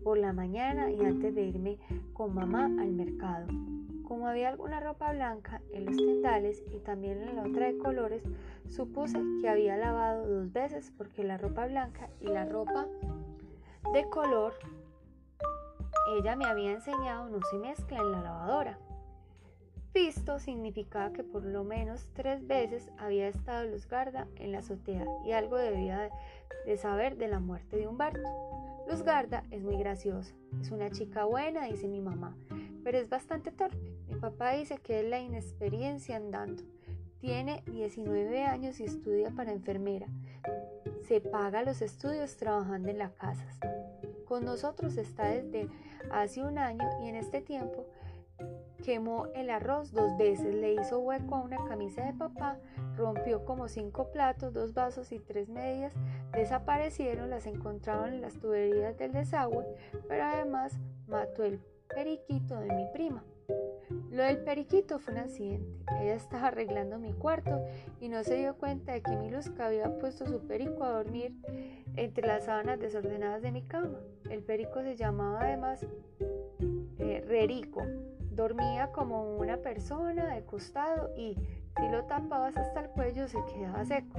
por 0.03 0.19
la 0.19 0.33
mañana 0.33 0.91
y 0.91 1.05
antes 1.05 1.35
de 1.35 1.43
irme 1.43 1.79
con 2.13 2.35
mamá 2.35 2.67
al 2.67 2.93
mercado. 2.93 3.47
Como 4.03 4.27
había 4.27 4.49
alguna 4.49 4.81
ropa 4.81 5.13
blanca 5.13 5.61
en 5.73 5.85
los 5.85 5.97
tendales 5.97 6.63
y 6.75 6.79
también 6.79 7.23
en 7.23 7.37
la 7.37 7.43
otra 7.43 7.67
de 7.67 7.77
colores, 7.79 8.23
supuse 8.69 9.19
que 9.41 9.49
había 9.49 9.77
lavado 9.77 10.27
dos 10.27 10.53
veces 10.53 10.93
porque 10.97 11.25
la 11.25 11.37
ropa 11.37 11.67
blanca 11.67 12.09
y 12.21 12.29
la 12.29 12.45
ropa 12.45 12.87
de 13.93 14.09
color 14.09 14.55
ella 16.09 16.37
me 16.37 16.47
había 16.47 16.73
enseñado 16.73 17.29
no 17.29 17.39
se 17.51 17.59
mezcla 17.59 17.99
en 17.99 18.13
la 18.13 18.23
lavadora. 18.23 18.79
Visto 19.93 20.39
significaba 20.39 21.13
que 21.13 21.23
por 21.23 21.45
lo 21.45 21.65
menos 21.65 22.09
tres 22.15 22.47
veces 22.47 22.91
había 22.99 23.29
estado 23.29 23.69
Luzgarda 23.69 24.27
en 24.37 24.53
la 24.53 24.61
azotea 24.61 25.05
y 25.27 25.33
algo 25.33 25.57
debía 25.57 26.11
de 26.65 26.77
saber 26.79 27.17
de 27.17 27.29
la 27.29 27.41
muerte 27.41 27.77
de 27.77 27.87
Humberto. 27.87 28.68
Luzgarda 28.89 29.45
es 29.51 29.63
muy 29.63 29.77
graciosa, 29.77 30.33
es 30.63 30.71
una 30.71 30.91
chica 30.91 31.27
buena, 31.27 31.67
dice 31.67 31.87
mi 31.87 32.01
mamá, 32.01 32.35
pero 32.83 32.97
es 32.97 33.11
bastante 33.11 33.53
torpe. 33.53 33.93
Mi 34.09 34.15
papá 34.15 34.53
dice 34.53 34.79
que 34.79 35.01
es 35.01 35.07
la 35.07 35.21
inexperiencia 35.21 36.17
andando. 36.17 36.63
Tiene 37.21 37.63
19 37.67 38.45
años 38.45 38.81
y 38.81 38.85
estudia 38.85 39.31
para 39.31 39.53
enfermera. 39.53 40.07
Se 41.07 41.21
paga 41.21 41.63
los 41.63 41.83
estudios 41.83 42.39
trabajando 42.39 42.89
en 42.89 42.97
las 42.97 43.13
casas. 43.13 43.59
Con 44.27 44.47
nosotros 44.47 44.97
está 44.97 45.27
desde 45.27 45.69
hace 46.11 46.43
un 46.43 46.57
año 46.57 46.89
y 47.05 47.09
en 47.09 47.17
este 47.17 47.43
tiempo 47.43 47.85
quemó 48.85 49.27
el 49.35 49.51
arroz 49.51 49.93
dos 49.93 50.17
veces, 50.17 50.55
le 50.55 50.75
hizo 50.75 51.01
hueco 51.01 51.37
a 51.37 51.41
una 51.41 51.65
camisa 51.67 52.05
de 52.05 52.13
papá, 52.13 52.59
rompió 52.97 53.45
como 53.45 53.69
cinco 53.69 54.11
platos, 54.11 54.53
dos 54.53 54.75
vasos 54.75 55.13
y 55.13 55.19
tres 55.19 55.49
medias, 55.49 55.93
desaparecieron, 56.33 57.31
las 57.31 57.47
encontraron 57.47 58.15
en 58.15 58.21
las 58.21 58.35
tuberías 58.39 58.97
del 58.97 59.13
desagüe, 59.13 59.65
pero 60.09 60.25
además 60.25 60.79
mató 61.07 61.45
el 61.45 61.61
periquito 61.89 62.59
de 62.61 62.73
mi 62.75 62.87
prima. 62.93 63.25
Lo 64.11 64.23
del 64.23 64.39
periquito 64.39 64.99
fue 64.99 65.15
un 65.15 65.21
accidente. 65.21 65.67
Ella 66.01 66.15
estaba 66.15 66.49
arreglando 66.49 66.99
mi 66.99 67.15
cuarto 67.15 67.65
y 68.01 68.09
no 68.09 68.23
se 68.23 68.37
dio 68.37 68.55
cuenta 68.57 68.93
de 68.93 69.03
que 69.03 69.17
mi 69.17 69.31
Luzca 69.31 69.67
había 69.67 69.99
puesto 69.99 70.27
su 70.27 70.41
perico 70.47 70.85
a 70.85 70.91
dormir 70.91 71.35
entre 71.97 72.27
las 72.27 72.45
sábanas 72.45 72.79
desordenadas 72.79 73.41
de 73.43 73.53
mi 73.53 73.63
cama. 73.63 73.99
El 74.29 74.43
perico 74.43 74.83
se 74.83 74.97
llamaba 74.97 75.41
además 75.41 75.87
eh, 76.99 77.25
Rerico. 77.27 77.83
Dormía 78.39 78.93
como 78.93 79.37
una 79.37 79.57
persona 79.57 80.33
de 80.33 80.45
costado 80.45 81.11
y 81.17 81.35
si 81.77 81.89
lo 81.91 82.05
tapabas 82.05 82.57
hasta 82.57 82.83
el 82.83 82.91
cuello 82.91 83.27
se 83.27 83.45
quedaba 83.47 83.85
seco. 83.85 84.17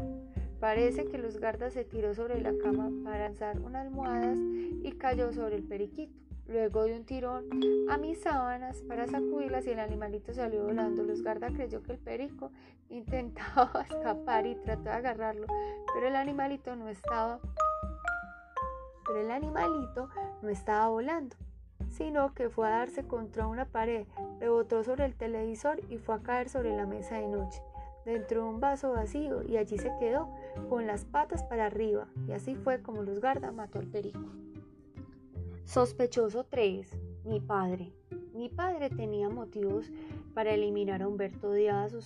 Parece 0.60 1.06
que 1.06 1.18
Luzgarda 1.18 1.70
se 1.70 1.86
tiró 1.86 2.14
sobre 2.14 2.42
la 2.42 2.52
cama 2.62 2.92
para 3.06 3.28
alzar 3.28 3.62
unas 3.62 3.86
almohadas 3.86 4.38
y 4.38 4.92
cayó 4.98 5.32
sobre 5.32 5.56
el 5.56 5.64
periquito. 5.64 6.14
Luego 6.48 6.84
de 6.84 6.98
un 6.98 7.06
tirón 7.06 7.46
a 7.90 7.98
mis 7.98 8.20
sábanas 8.20 8.82
para 8.90 9.08
sacudirlas 9.08 9.66
y 9.68 9.70
el 9.70 9.80
animalito 9.80 10.34
salió 10.34 10.66
volando. 10.66 11.02
Luzgarda 11.04 11.48
creyó 11.48 11.82
que 11.82 11.94
el 11.94 12.00
perico 12.00 12.52
intentaba 12.90 13.86
escapar 13.90 14.46
y 14.46 14.56
trató 14.56 14.84
de 14.84 14.90
agarrarlo, 14.90 15.48
pero 15.94 16.10
el 16.10 16.18
animalito 16.18 16.76
no 16.76 16.90
estaba 16.90 17.40
pero 19.08 19.22
el 19.22 19.32
animalito 19.32 20.10
no 20.44 20.50
estaba 20.50 20.90
volando, 20.90 21.36
sino 21.88 22.34
que 22.34 22.50
fue 22.50 22.68
a 22.68 22.72
darse 22.72 23.04
contra 23.04 23.48
una 23.48 23.66
pared, 23.66 24.06
rebotó 24.40 24.84
sobre 24.84 25.06
el 25.06 25.16
televisor 25.16 25.82
y 25.90 25.98
fue 25.98 26.16
a 26.16 26.20
caer 26.20 26.50
sobre 26.50 26.76
la 26.76 26.86
mesa 26.86 27.16
de 27.16 27.28
noche, 27.28 27.62
dentro 28.06 28.44
de 28.44 28.50
un 28.50 28.60
vaso 28.60 28.92
vacío, 28.92 29.44
y 29.44 29.58
allí 29.58 29.78
se 29.78 29.92
quedó 30.00 30.30
con 30.70 30.88
las 30.88 31.06
patas 31.06 31.44
para 31.44 31.66
arriba, 31.66 32.08
y 32.28 32.34
así 32.34 32.56
fue 32.56 32.82
como 32.82 33.04
Luzgarda 33.04 33.52
mató 33.52 33.80
al 33.80 33.88
perico. 33.88 34.26
Sospechoso 35.66 36.46
3. 36.46 37.00
Mi 37.26 37.40
padre. 37.40 37.94
Mi 38.34 38.50
padre 38.50 38.90
tenía 38.90 39.30
motivos 39.30 39.92
para 40.40 40.54
eliminar 40.54 41.02
a 41.02 41.08
Humberto 41.10 41.52
Díaz 41.52 41.92
sus 41.92 42.06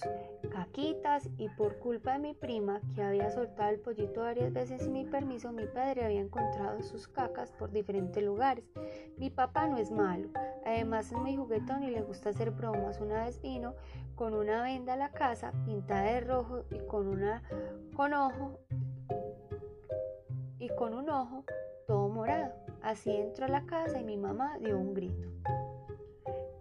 caquitas 0.50 1.30
y 1.38 1.50
por 1.50 1.78
culpa 1.78 2.14
de 2.14 2.20
mi 2.20 2.34
prima 2.34 2.82
que 2.96 3.04
había 3.04 3.30
soltado 3.30 3.70
el 3.70 3.80
pollito 3.80 4.22
varias 4.22 4.52
veces 4.52 4.82
sin 4.82 4.94
mi 4.94 5.06
permiso, 5.06 5.52
mi 5.52 5.68
padre 5.68 6.04
había 6.04 6.22
encontrado 6.22 6.82
sus 6.82 7.08
cacas 7.08 7.52
por 7.52 7.70
diferentes 7.70 8.24
lugares. 8.24 8.66
Mi 9.18 9.30
papá 9.30 9.68
no 9.68 9.78
es 9.78 9.92
malo, 9.92 10.30
además 10.66 11.12
es 11.12 11.14
muy 11.20 11.36
juguetón 11.36 11.84
y 11.84 11.92
le 11.92 12.02
gusta 12.02 12.32
hacer 12.32 12.50
bromas. 12.50 13.00
Una 13.00 13.26
vez 13.26 13.40
vino 13.40 13.76
con 14.16 14.34
una 14.34 14.64
venda 14.64 14.94
a 14.94 14.98
la 14.98 15.12
casa 15.12 15.54
pintada 15.68 16.02
de 16.02 16.22
rojo 16.22 16.64
y 16.72 16.80
con 16.88 17.08
una 17.08 17.44
con 17.96 18.16
ojo 18.16 18.58
y 20.58 20.70
con 20.70 20.96
un 20.96 21.08
ojo 21.12 21.46
todo 21.86 22.10
morado. 22.10 22.52
Así 22.82 23.12
entró 23.12 23.46
a 23.46 23.50
la 23.50 23.68
casa 23.68 24.00
y 24.00 24.04
mi 24.04 24.18
mamá 24.18 24.58
dio 24.58 24.76
un 24.80 24.96
grito. 24.96 25.30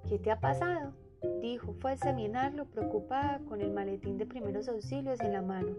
¿Qué 0.07 0.19
te 0.19 0.31
ha 0.31 0.39
pasado? 0.39 0.93
Dijo, 1.41 1.75
fue 1.75 1.93
a 1.93 1.95
examinarlo 1.95 2.67
preocupada 2.67 3.41
con 3.49 3.61
el 3.61 3.73
maletín 3.73 4.19
de 4.19 4.27
primeros 4.27 4.69
auxilios 4.69 5.21
en 5.21 5.33
la 5.33 5.43
mano, 5.43 5.77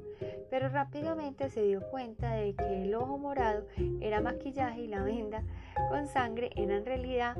pero 0.49 0.69
rápidamente 0.69 1.49
se 1.49 1.63
dio 1.63 1.81
cuenta 1.89 2.33
de 2.33 2.55
que 2.55 2.83
el 2.83 2.95
ojo 2.95 3.17
morado 3.17 3.65
era 3.99 4.21
maquillaje 4.21 4.81
y 4.81 4.87
la 4.87 5.03
venda 5.03 5.43
con 5.89 6.07
sangre 6.07 6.49
era 6.55 6.77
en 6.77 6.85
realidad 6.85 7.37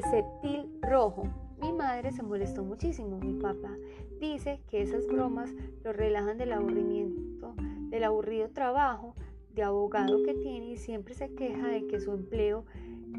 septil 0.00 0.70
rojo. 0.80 1.24
Mi 1.60 1.72
madre 1.72 2.12
se 2.12 2.22
molestó 2.22 2.64
muchísimo. 2.64 3.18
Mi 3.18 3.34
papá 3.34 3.76
dice 4.20 4.60
que 4.68 4.82
esas 4.82 5.06
bromas 5.06 5.50
lo 5.84 5.92
relajan 5.92 6.38
del 6.38 6.52
aburrimiento, 6.52 7.54
del 7.90 8.04
aburrido 8.04 8.48
trabajo 8.50 9.14
de 9.54 9.62
abogado 9.62 10.22
que 10.24 10.34
tiene 10.34 10.72
y 10.72 10.76
siempre 10.78 11.12
se 11.14 11.34
queja 11.34 11.68
de 11.68 11.86
que 11.86 12.00
su 12.00 12.12
empleo 12.12 12.64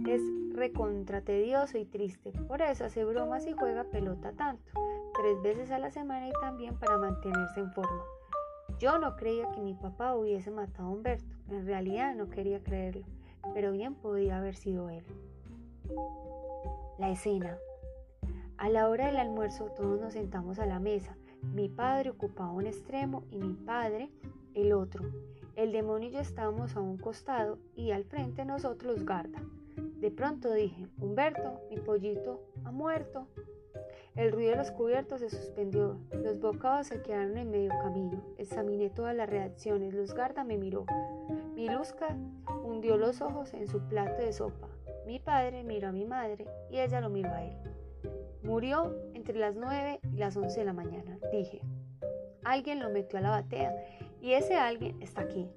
es 0.07 0.21
recontra 0.53 1.21
tedioso 1.21 1.77
y 1.77 1.85
triste. 1.85 2.31
Por 2.47 2.61
eso 2.61 2.85
hace 2.85 3.05
bromas 3.05 3.47
y 3.47 3.53
juega 3.53 3.83
pelota 3.85 4.31
tanto, 4.33 4.63
tres 5.15 5.41
veces 5.41 5.71
a 5.71 5.79
la 5.79 5.91
semana 5.91 6.29
y 6.29 6.33
también 6.41 6.75
para 6.75 6.97
mantenerse 6.97 7.59
en 7.59 7.71
forma. 7.71 8.03
Yo 8.79 8.97
no 8.97 9.15
creía 9.15 9.49
que 9.51 9.61
mi 9.61 9.73
papá 9.73 10.15
hubiese 10.15 10.51
matado 10.51 10.89
a 10.89 10.91
Humberto. 10.91 11.35
En 11.49 11.65
realidad 11.65 12.15
no 12.15 12.29
quería 12.29 12.61
creerlo, 12.63 13.05
pero 13.53 13.71
bien 13.71 13.95
podía 13.95 14.37
haber 14.37 14.55
sido 14.55 14.89
él. 14.89 15.03
La 16.97 17.09
escena. 17.09 17.57
A 18.57 18.69
la 18.69 18.89
hora 18.89 19.07
del 19.07 19.17
almuerzo 19.17 19.65
todos 19.75 19.99
nos 19.99 20.13
sentamos 20.13 20.59
a 20.59 20.65
la 20.65 20.79
mesa. 20.79 21.15
Mi 21.41 21.69
padre 21.69 22.09
ocupaba 22.09 22.51
un 22.51 22.65
extremo 22.65 23.23
y 23.29 23.37
mi 23.37 23.53
padre 23.53 24.09
el 24.53 24.73
otro. 24.73 25.03
El 25.55 25.71
demonio 25.71 26.09
y 26.09 26.13
yo 26.13 26.19
estábamos 26.19 26.75
a 26.75 26.81
un 26.81 26.97
costado 26.97 27.59
y 27.75 27.91
al 27.91 28.05
frente 28.05 28.45
nosotros 28.45 29.01
los. 29.01 29.41
De 30.03 30.11
pronto 30.11 30.51
dije, 30.51 30.89
Humberto, 30.99 31.61
mi 31.69 31.77
pollito 31.77 32.41
ha 32.65 32.71
muerto. 32.71 33.25
El 34.15 34.33
ruido 34.33 34.51
de 34.51 34.57
los 34.57 34.71
cubiertos 34.71 35.21
se 35.21 35.29
suspendió, 35.29 35.97
los 36.11 36.41
bocados 36.41 36.87
se 36.87 37.01
quedaron 37.01 37.37
en 37.37 37.49
medio 37.49 37.69
camino. 37.69 38.21
Examiné 38.37 38.89
todas 38.89 39.15
las 39.15 39.29
reacciones, 39.29 39.93
Luz 39.93 40.13
Garda 40.13 40.43
me 40.43 40.57
miró. 40.57 40.85
Miluska 41.55 42.17
hundió 42.65 42.97
los 42.97 43.21
ojos 43.21 43.53
en 43.53 43.65
su 43.65 43.79
plato 43.87 44.21
de 44.21 44.33
sopa. 44.33 44.67
Mi 45.07 45.19
padre 45.19 45.63
miró 45.63 45.87
a 45.87 45.93
mi 45.93 46.03
madre 46.03 46.47
y 46.69 46.79
ella 46.79 46.99
lo 46.99 47.09
miró 47.09 47.29
a 47.29 47.45
él. 47.45 47.55
Murió 48.43 48.93
entre 49.13 49.39
las 49.39 49.55
9 49.55 50.01
y 50.11 50.17
las 50.17 50.35
11 50.35 50.59
de 50.59 50.65
la 50.65 50.73
mañana, 50.73 51.17
dije. 51.31 51.61
Alguien 52.43 52.81
lo 52.81 52.89
metió 52.89 53.19
a 53.19 53.21
la 53.21 53.29
batea 53.29 53.73
y 54.19 54.33
ese 54.33 54.55
alguien 54.55 55.01
está 55.01 55.21
aquí. 55.21 55.47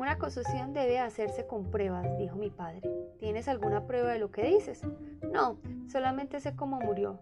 Una 0.00 0.12
acusación 0.12 0.72
debe 0.72 0.98
hacerse 0.98 1.46
con 1.46 1.70
pruebas, 1.70 2.16
dijo 2.16 2.34
mi 2.34 2.48
padre. 2.48 2.80
¿Tienes 3.18 3.48
alguna 3.48 3.86
prueba 3.86 4.14
de 4.14 4.18
lo 4.18 4.30
que 4.30 4.44
dices? 4.44 4.80
No, 5.30 5.58
solamente 5.92 6.40
sé 6.40 6.56
cómo 6.56 6.80
murió. 6.80 7.18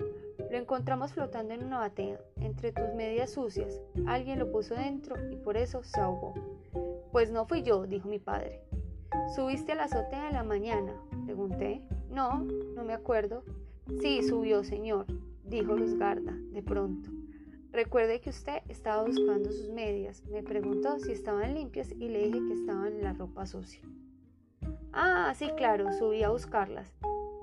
Lo 0.48 0.56
encontramos 0.56 1.12
flotando 1.12 1.54
en 1.54 1.64
una 1.64 1.80
batea, 1.80 2.20
entre 2.36 2.70
tus 2.70 2.94
medias 2.94 3.30
sucias. 3.30 3.80
Alguien 4.06 4.38
lo 4.38 4.52
puso 4.52 4.76
dentro 4.76 5.16
y 5.28 5.34
por 5.34 5.56
eso 5.56 5.82
se 5.82 5.98
ahogó. 5.98 6.34
Pues 7.10 7.32
no 7.32 7.46
fui 7.46 7.64
yo, 7.64 7.84
dijo 7.84 8.08
mi 8.08 8.20
padre. 8.20 8.62
¿Subiste 9.34 9.72
a 9.72 9.74
la 9.74 9.84
azotea 9.84 10.30
la 10.30 10.44
mañana? 10.44 10.92
Pregunté. 11.24 11.82
No, 12.10 12.44
no 12.76 12.84
me 12.84 12.92
acuerdo. 12.92 13.42
Sí, 14.00 14.22
subió, 14.22 14.62
señor, 14.62 15.06
dijo 15.42 15.74
Luzgarda, 15.74 16.32
de 16.52 16.62
pronto. 16.62 17.10
Recuerde 17.78 18.20
que 18.20 18.30
usted 18.30 18.60
estaba 18.68 19.04
buscando 19.04 19.52
sus 19.52 19.68
medias. 19.68 20.24
Me 20.24 20.42
preguntó 20.42 20.98
si 20.98 21.12
estaban 21.12 21.54
limpias 21.54 21.92
y 21.92 22.08
le 22.08 22.24
dije 22.24 22.40
que 22.48 22.54
estaban 22.54 22.88
en 22.88 23.04
la 23.04 23.12
ropa 23.12 23.46
sucia. 23.46 23.80
Ah, 24.92 25.32
sí, 25.36 25.48
claro, 25.56 25.92
subí 25.92 26.24
a 26.24 26.30
buscarlas. 26.30 26.92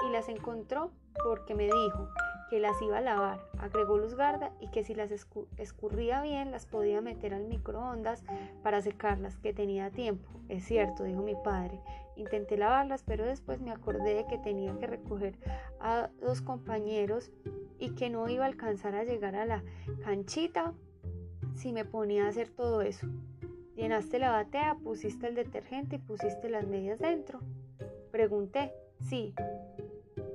Y 0.06 0.12
las 0.12 0.28
encontró 0.28 0.92
porque 1.24 1.56
me 1.56 1.64
dijo 1.64 2.10
que 2.50 2.60
las 2.60 2.82
iba 2.82 2.98
a 2.98 3.02
lavar, 3.02 3.40
agregó 3.60 3.98
Luzgarda, 3.98 4.52
y 4.60 4.68
que 4.72 4.84
si 4.84 4.94
las 4.94 5.10
escurría 5.10 6.22
bien 6.22 6.52
las 6.52 6.66
podía 6.66 7.00
meter 7.00 7.34
al 7.34 7.46
microondas 7.46 8.26
para 8.62 8.82
secarlas, 8.82 9.38
que 9.38 9.54
tenía 9.54 9.90
tiempo. 9.90 10.30
Es 10.50 10.66
cierto, 10.66 11.06
dijo 11.06 11.22
mi 11.22 11.36
padre. 11.46 11.80
Intenté 12.16 12.58
lavarlas, 12.58 13.04
pero 13.04 13.26
después 13.26 13.60
me 13.62 13.72
acordé 13.72 14.14
de 14.14 14.26
que 14.28 14.38
tenía 14.38 14.78
que 14.78 14.88
recoger 14.88 15.38
a 15.80 16.10
dos 16.22 16.42
compañeros 16.42 17.32
y 17.78 17.92
que 17.96 18.10
no 18.10 18.30
iba 18.30 18.46
a 18.46 18.48
alcanzar 18.48 18.96
a 18.96 19.04
llegar 19.04 19.36
a 19.36 19.46
la 19.46 19.64
canchita 20.04 20.74
si 21.54 21.74
me 21.74 21.86
ponía 21.86 22.26
a 22.26 22.30
hacer 22.30 22.50
todo 22.50 22.82
eso. 22.82 23.08
Llenaste 23.76 24.20
la 24.20 24.32
batea, 24.32 24.76
pusiste 24.76 25.28
el 25.28 25.36
detergente 25.36 25.98
y 25.98 26.00
pusiste 26.00 26.50
las 26.50 26.66
medias 26.66 27.00
dentro. 27.00 27.42
Pregunté. 28.12 28.74
Sí, 29.10 29.36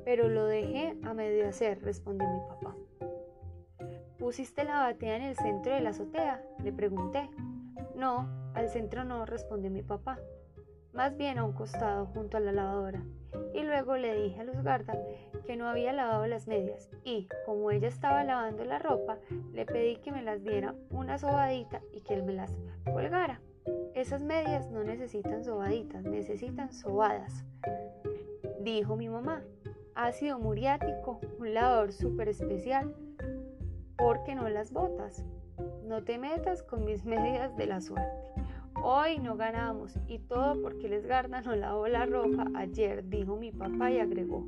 pero 0.04 0.28
lo 0.28 0.44
dejé 0.44 0.96
a 1.04 1.14
medio 1.14 1.48
hacer, 1.48 1.82
respondió 1.82 2.28
mi 2.28 2.40
papá. 2.40 2.76
¿Pusiste 4.18 4.64
la 4.64 4.80
batea 4.80 5.16
en 5.16 5.22
el 5.22 5.36
centro 5.36 5.74
de 5.74 5.80
la 5.80 5.90
azotea? 5.90 6.42
Le 6.62 6.72
pregunté. 6.72 7.30
No, 7.96 8.28
al 8.54 8.68
centro 8.68 9.04
no, 9.04 9.24
respondió 9.24 9.70
mi 9.70 9.82
papá. 9.82 10.18
Más 10.92 11.16
bien 11.16 11.38
a 11.38 11.44
un 11.44 11.52
costado, 11.52 12.06
junto 12.06 12.36
a 12.36 12.40
la 12.40 12.52
lavadora. 12.52 13.02
Y 13.54 13.62
luego 13.62 13.96
le 13.96 14.14
dije 14.14 14.40
a 14.40 14.44
Luzgarda 14.44 14.98
que 15.46 15.56
no 15.56 15.68
había 15.68 15.92
lavado 15.92 16.26
las 16.26 16.46
medias 16.46 16.90
y, 17.04 17.28
como 17.46 17.70
ella 17.70 17.88
estaba 17.88 18.24
lavando 18.24 18.64
la 18.64 18.78
ropa, 18.78 19.18
le 19.52 19.66
pedí 19.66 19.96
que 19.96 20.12
me 20.12 20.22
las 20.22 20.42
diera 20.42 20.74
una 20.90 21.18
sobadita 21.18 21.80
y 21.92 22.00
que 22.00 22.14
él 22.14 22.22
me 22.22 22.32
las 22.32 22.56
colgara. 22.84 23.40
Esas 23.94 24.22
medias 24.22 24.70
no 24.70 24.82
necesitan 24.84 25.44
sobaditas, 25.44 26.04
necesitan 26.04 26.72
sobadas, 26.72 27.44
dijo 28.60 28.96
mi 28.96 29.08
mamá 29.08 29.42
ácido 29.94 30.38
muriático, 30.38 31.20
un 31.38 31.54
lavador 31.54 31.92
súper 31.92 32.28
especial, 32.28 32.94
porque 33.96 34.34
no 34.34 34.48
las 34.48 34.72
botas. 34.72 35.24
No 35.84 36.04
te 36.04 36.18
metas 36.18 36.62
con 36.62 36.84
mis 36.84 37.04
medidas 37.04 37.56
de 37.56 37.66
la 37.66 37.80
suerte. 37.80 38.08
Hoy 38.82 39.18
no 39.18 39.36
ganamos 39.36 39.94
y 40.08 40.18
todo 40.18 40.60
porque 40.62 40.88
Lesgarda 40.88 41.42
no 41.42 41.54
lavó 41.54 41.86
la 41.88 42.06
ropa 42.06 42.46
ayer, 42.54 43.08
dijo 43.08 43.36
mi 43.36 43.52
papá 43.52 43.90
y 43.90 43.98
agregó. 43.98 44.46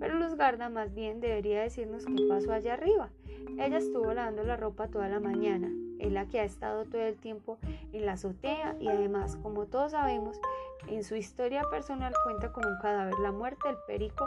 Pero 0.00 0.18
Lesgarda 0.18 0.68
más 0.68 0.94
bien 0.94 1.20
debería 1.20 1.60
decirnos 1.60 2.06
qué 2.06 2.26
pasó 2.28 2.52
allá 2.52 2.74
arriba. 2.74 3.10
Ella 3.58 3.78
estuvo 3.78 4.12
lavando 4.14 4.44
la 4.44 4.56
ropa 4.56 4.88
toda 4.88 5.08
la 5.08 5.20
mañana. 5.20 5.70
Es 5.98 6.10
la 6.12 6.26
que 6.26 6.40
ha 6.40 6.44
estado 6.44 6.84
todo 6.84 7.02
el 7.02 7.16
tiempo 7.16 7.58
en 7.92 8.06
la 8.06 8.12
azotea 8.12 8.76
y 8.80 8.88
además, 8.88 9.36
como 9.42 9.66
todos 9.66 9.92
sabemos, 9.92 10.40
en 10.88 11.04
su 11.04 11.14
historia 11.14 11.62
personal 11.70 12.14
cuenta 12.24 12.52
con 12.52 12.66
un 12.66 12.78
cadáver. 12.80 13.14
La 13.20 13.32
muerte 13.32 13.68
del 13.68 13.78
perico 13.86 14.26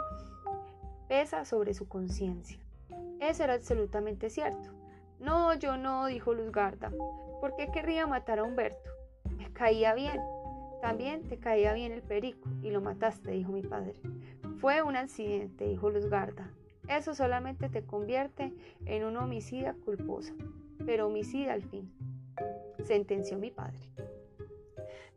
pesa 1.08 1.44
sobre 1.44 1.74
su 1.74 1.88
conciencia. 1.88 2.58
Eso 3.20 3.44
era 3.44 3.54
absolutamente 3.54 4.30
cierto. 4.30 4.70
No, 5.18 5.54
yo 5.54 5.76
no, 5.76 6.06
dijo 6.06 6.34
Luzgarda. 6.34 6.90
¿Por 7.40 7.54
qué 7.56 7.70
querría 7.70 8.06
matar 8.06 8.38
a 8.38 8.44
Humberto? 8.44 8.99
Caía 9.60 9.92
bien. 9.92 10.22
También 10.80 11.28
te 11.28 11.36
caía 11.36 11.74
bien 11.74 11.92
el 11.92 12.00
perico 12.00 12.48
y 12.62 12.70
lo 12.70 12.80
mataste, 12.80 13.32
dijo 13.32 13.52
mi 13.52 13.60
padre. 13.60 14.00
Fue 14.56 14.80
un 14.80 14.96
accidente, 14.96 15.68
dijo 15.68 15.90
Luzgarda. 15.90 16.50
Eso 16.88 17.14
solamente 17.14 17.68
te 17.68 17.84
convierte 17.84 18.54
en 18.86 19.04
un 19.04 19.18
homicida 19.18 19.74
culposa, 19.84 20.32
pero 20.86 21.08
homicida 21.08 21.52
al 21.52 21.62
fin, 21.62 21.92
sentenció 22.84 23.36
mi 23.36 23.50
padre. 23.50 23.92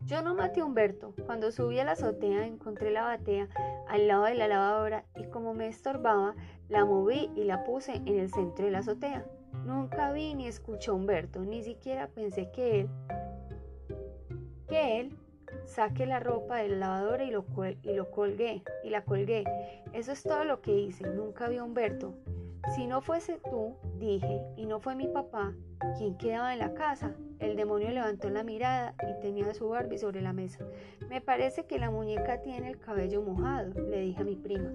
Yo 0.02 0.22
no 0.22 0.36
maté 0.36 0.60
a 0.60 0.66
Humberto. 0.66 1.14
Cuando 1.26 1.50
subí 1.54 1.80
a 1.80 1.86
la 1.86 1.94
azotea 1.94 2.46
encontré 2.46 2.92
la 2.92 3.04
batea 3.04 3.48
al 3.88 4.10
lado 4.10 4.26
de 4.26 4.36
la 4.36 4.50
lavadora 4.50 5.06
y 5.16 5.24
como 5.28 5.54
me 5.54 5.68
estorbaba, 5.68 6.36
la 6.68 6.84
moví 6.84 7.32
y 7.38 7.46
la 7.46 7.64
puse 7.64 7.94
en 7.96 8.20
el 8.20 8.30
centro 8.30 8.66
de 8.66 8.72
la 8.72 8.80
azotea. 8.80 9.26
Nunca 9.66 10.12
vi 10.12 10.34
ni 10.34 10.48
escuché 10.48 10.92
a 10.92 10.96
Humberto, 10.96 11.40
ni 11.46 11.64
siquiera 11.64 12.10
pensé 12.10 12.52
que 12.52 12.82
él, 12.82 12.90
que 14.74 15.02
él 15.02 15.12
saque 15.66 16.08
la 16.08 16.20
ropa 16.20 16.58
de 16.58 16.70
la 16.70 16.78
lavadora 16.78 17.24
y 17.24 17.30
lo, 17.30 17.46
y 17.84 17.94
lo 17.94 18.10
colgué, 18.10 18.64
y 18.84 18.90
la 18.90 19.04
colgué. 19.04 19.44
Eso 19.94 20.12
es 20.12 20.24
todo 20.24 20.46
lo 20.46 20.62
que 20.62 20.76
hice, 20.76 21.04
nunca 21.10 21.48
vi 21.48 21.58
a 21.58 21.64
Humberto. 21.64 22.16
Si 22.74 22.88
no 22.88 23.02
fuese 23.02 23.40
tú, 23.52 23.76
dije, 24.00 24.42
y 24.58 24.66
no 24.66 24.80
fue 24.80 24.96
mi 24.96 25.08
papá, 25.08 25.54
¿quién 26.00 26.18
quedaba 26.18 26.54
en 26.54 26.60
la 26.60 26.74
casa? 26.74 27.14
El 27.38 27.56
demonio 27.56 27.92
levantó 27.92 28.32
la 28.32 28.44
mirada 28.44 28.96
y 29.08 29.22
tenía 29.22 29.54
su 29.54 29.70
Barbie 29.70 30.00
sobre 30.00 30.22
la 30.22 30.34
mesa. 30.34 30.66
Me 31.08 31.22
parece 31.22 31.68
que 31.68 31.78
la 31.78 31.92
muñeca 31.92 32.42
tiene 32.42 32.68
el 32.70 32.80
cabello 32.80 33.22
mojado, 33.22 33.80
le 33.80 34.02
dije 34.02 34.22
a 34.24 34.26
mi 34.26 34.36
prima. 34.36 34.72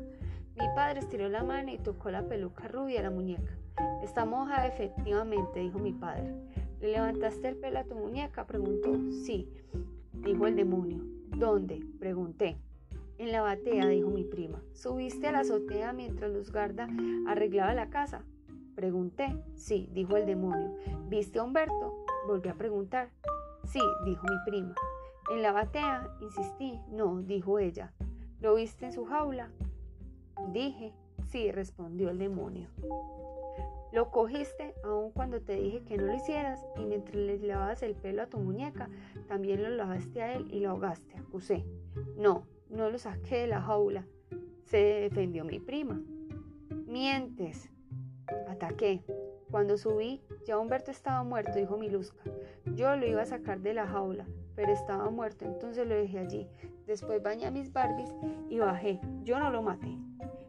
Mi 0.60 0.66
padre 0.76 1.00
estiró 1.00 1.28
la 1.28 1.42
mano 1.42 1.72
y 1.72 1.78
tocó 1.78 2.12
la 2.12 2.22
peluca 2.22 2.68
rubia 2.68 3.00
a 3.00 3.04
la 3.04 3.10
muñeca. 3.10 3.52
Está 4.04 4.24
mojada 4.24 4.68
efectivamente, 4.68 5.58
dijo 5.58 5.80
mi 5.80 5.92
padre. 5.92 6.32
¿Le 6.80 6.92
levantaste 6.92 7.48
el 7.48 7.56
pelo 7.56 7.80
a 7.80 7.84
tu 7.84 7.96
muñeca? 7.96 8.46
preguntó. 8.46 8.96
Sí, 9.24 9.48
dijo 10.22 10.46
el 10.46 10.56
demonio. 10.56 11.04
¿Dónde? 11.36 11.84
pregunté. 11.98 12.58
En 13.18 13.32
la 13.32 13.42
batea, 13.42 13.86
dijo 13.88 14.10
mi 14.10 14.22
prima. 14.24 14.62
¿Subiste 14.72 15.26
a 15.26 15.32
la 15.32 15.40
azotea 15.40 15.92
mientras 15.92 16.32
Luzgarda 16.32 16.88
arreglaba 17.26 17.74
la 17.74 17.90
casa? 17.90 18.22
Pregunté. 18.76 19.34
Sí, 19.56 19.88
dijo 19.92 20.16
el 20.16 20.26
demonio. 20.26 20.76
¿Viste 21.08 21.40
a 21.40 21.42
Humberto? 21.42 22.04
Volví 22.28 22.48
a 22.48 22.54
preguntar. 22.54 23.10
Sí, 23.64 23.80
dijo 24.04 24.24
mi 24.24 24.36
prima. 24.46 24.74
En 25.32 25.42
la 25.42 25.50
batea, 25.52 26.08
insistí. 26.20 26.78
No, 26.90 27.20
dijo 27.22 27.58
ella. 27.58 27.92
¿Lo 28.40 28.54
viste 28.54 28.86
en 28.86 28.92
su 28.92 29.04
jaula? 29.04 29.50
Dije. 30.52 30.92
Sí, 31.26 31.50
respondió 31.50 32.10
el 32.10 32.18
demonio. 32.18 32.68
Lo 33.92 34.10
cogiste 34.10 34.74
aun 34.84 35.10
cuando 35.12 35.40
te 35.40 35.54
dije 35.54 35.82
que 35.82 35.96
no 35.96 36.06
lo 36.06 36.14
hicieras 36.14 36.60
y 36.76 36.84
mientras 36.84 37.16
le 37.16 37.38
lavabas 37.38 37.82
el 37.82 37.94
pelo 37.94 38.22
a 38.22 38.26
tu 38.26 38.38
muñeca, 38.38 38.90
también 39.28 39.62
lo 39.62 39.70
lavaste 39.70 40.22
a 40.22 40.34
él 40.34 40.46
y 40.50 40.60
lo 40.60 40.70
ahogaste, 40.70 41.16
acusé. 41.16 41.64
No, 42.16 42.46
no 42.68 42.90
lo 42.90 42.98
saqué 42.98 43.38
de 43.38 43.46
la 43.46 43.62
jaula, 43.62 44.06
se 44.64 44.78
defendió 44.78 45.44
mi 45.44 45.58
prima. 45.58 46.00
Mientes. 46.86 47.70
Ataqué. 48.48 49.02
Cuando 49.50 49.78
subí, 49.78 50.20
ya 50.46 50.58
Humberto 50.58 50.90
estaba 50.90 51.24
muerto, 51.24 51.52
dijo 51.58 51.78
Miluska. 51.78 52.22
Yo 52.74 52.94
lo 52.96 53.06
iba 53.06 53.22
a 53.22 53.26
sacar 53.26 53.60
de 53.60 53.72
la 53.72 53.86
jaula, 53.86 54.26
pero 54.54 54.72
estaba 54.72 55.08
muerto, 55.08 55.46
entonces 55.46 55.86
lo 55.86 55.94
dejé 55.94 56.18
allí. 56.18 56.48
Después 56.86 57.22
bañé 57.22 57.46
a 57.46 57.50
mis 57.50 57.72
Barbies 57.72 58.14
y 58.50 58.58
bajé. 58.58 59.00
Yo 59.22 59.38
no 59.38 59.50
lo 59.50 59.62
maté. 59.62 59.96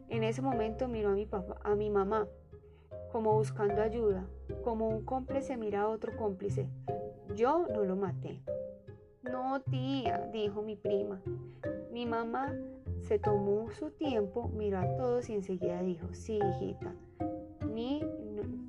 En 0.08 0.24
ese 0.24 0.42
momento 0.42 0.88
miró 0.88 1.10
a 1.10 1.14
mi 1.14 1.24
papá, 1.24 1.58
a 1.62 1.74
mi 1.74 1.88
mamá, 1.88 2.28
como 3.12 3.34
buscando 3.34 3.82
ayuda, 3.82 4.24
como 4.64 4.88
un 4.88 5.04
cómplice 5.04 5.56
mira 5.56 5.82
a 5.82 5.88
otro 5.88 6.16
cómplice. 6.16 6.68
Yo 7.34 7.66
no 7.72 7.84
lo 7.84 7.96
maté. 7.96 8.42
No, 9.22 9.60
tía, 9.60 10.28
dijo 10.32 10.62
mi 10.62 10.76
prima. 10.76 11.20
Mi 11.92 12.06
mamá 12.06 12.54
se 13.02 13.18
tomó 13.18 13.70
su 13.70 13.90
tiempo, 13.90 14.48
miró 14.48 14.78
a 14.78 14.96
todos 14.96 15.28
y 15.28 15.34
enseguida 15.34 15.82
dijo, 15.82 16.06
sí, 16.12 16.38
hijita, 16.38 16.94
ni 17.72 18.02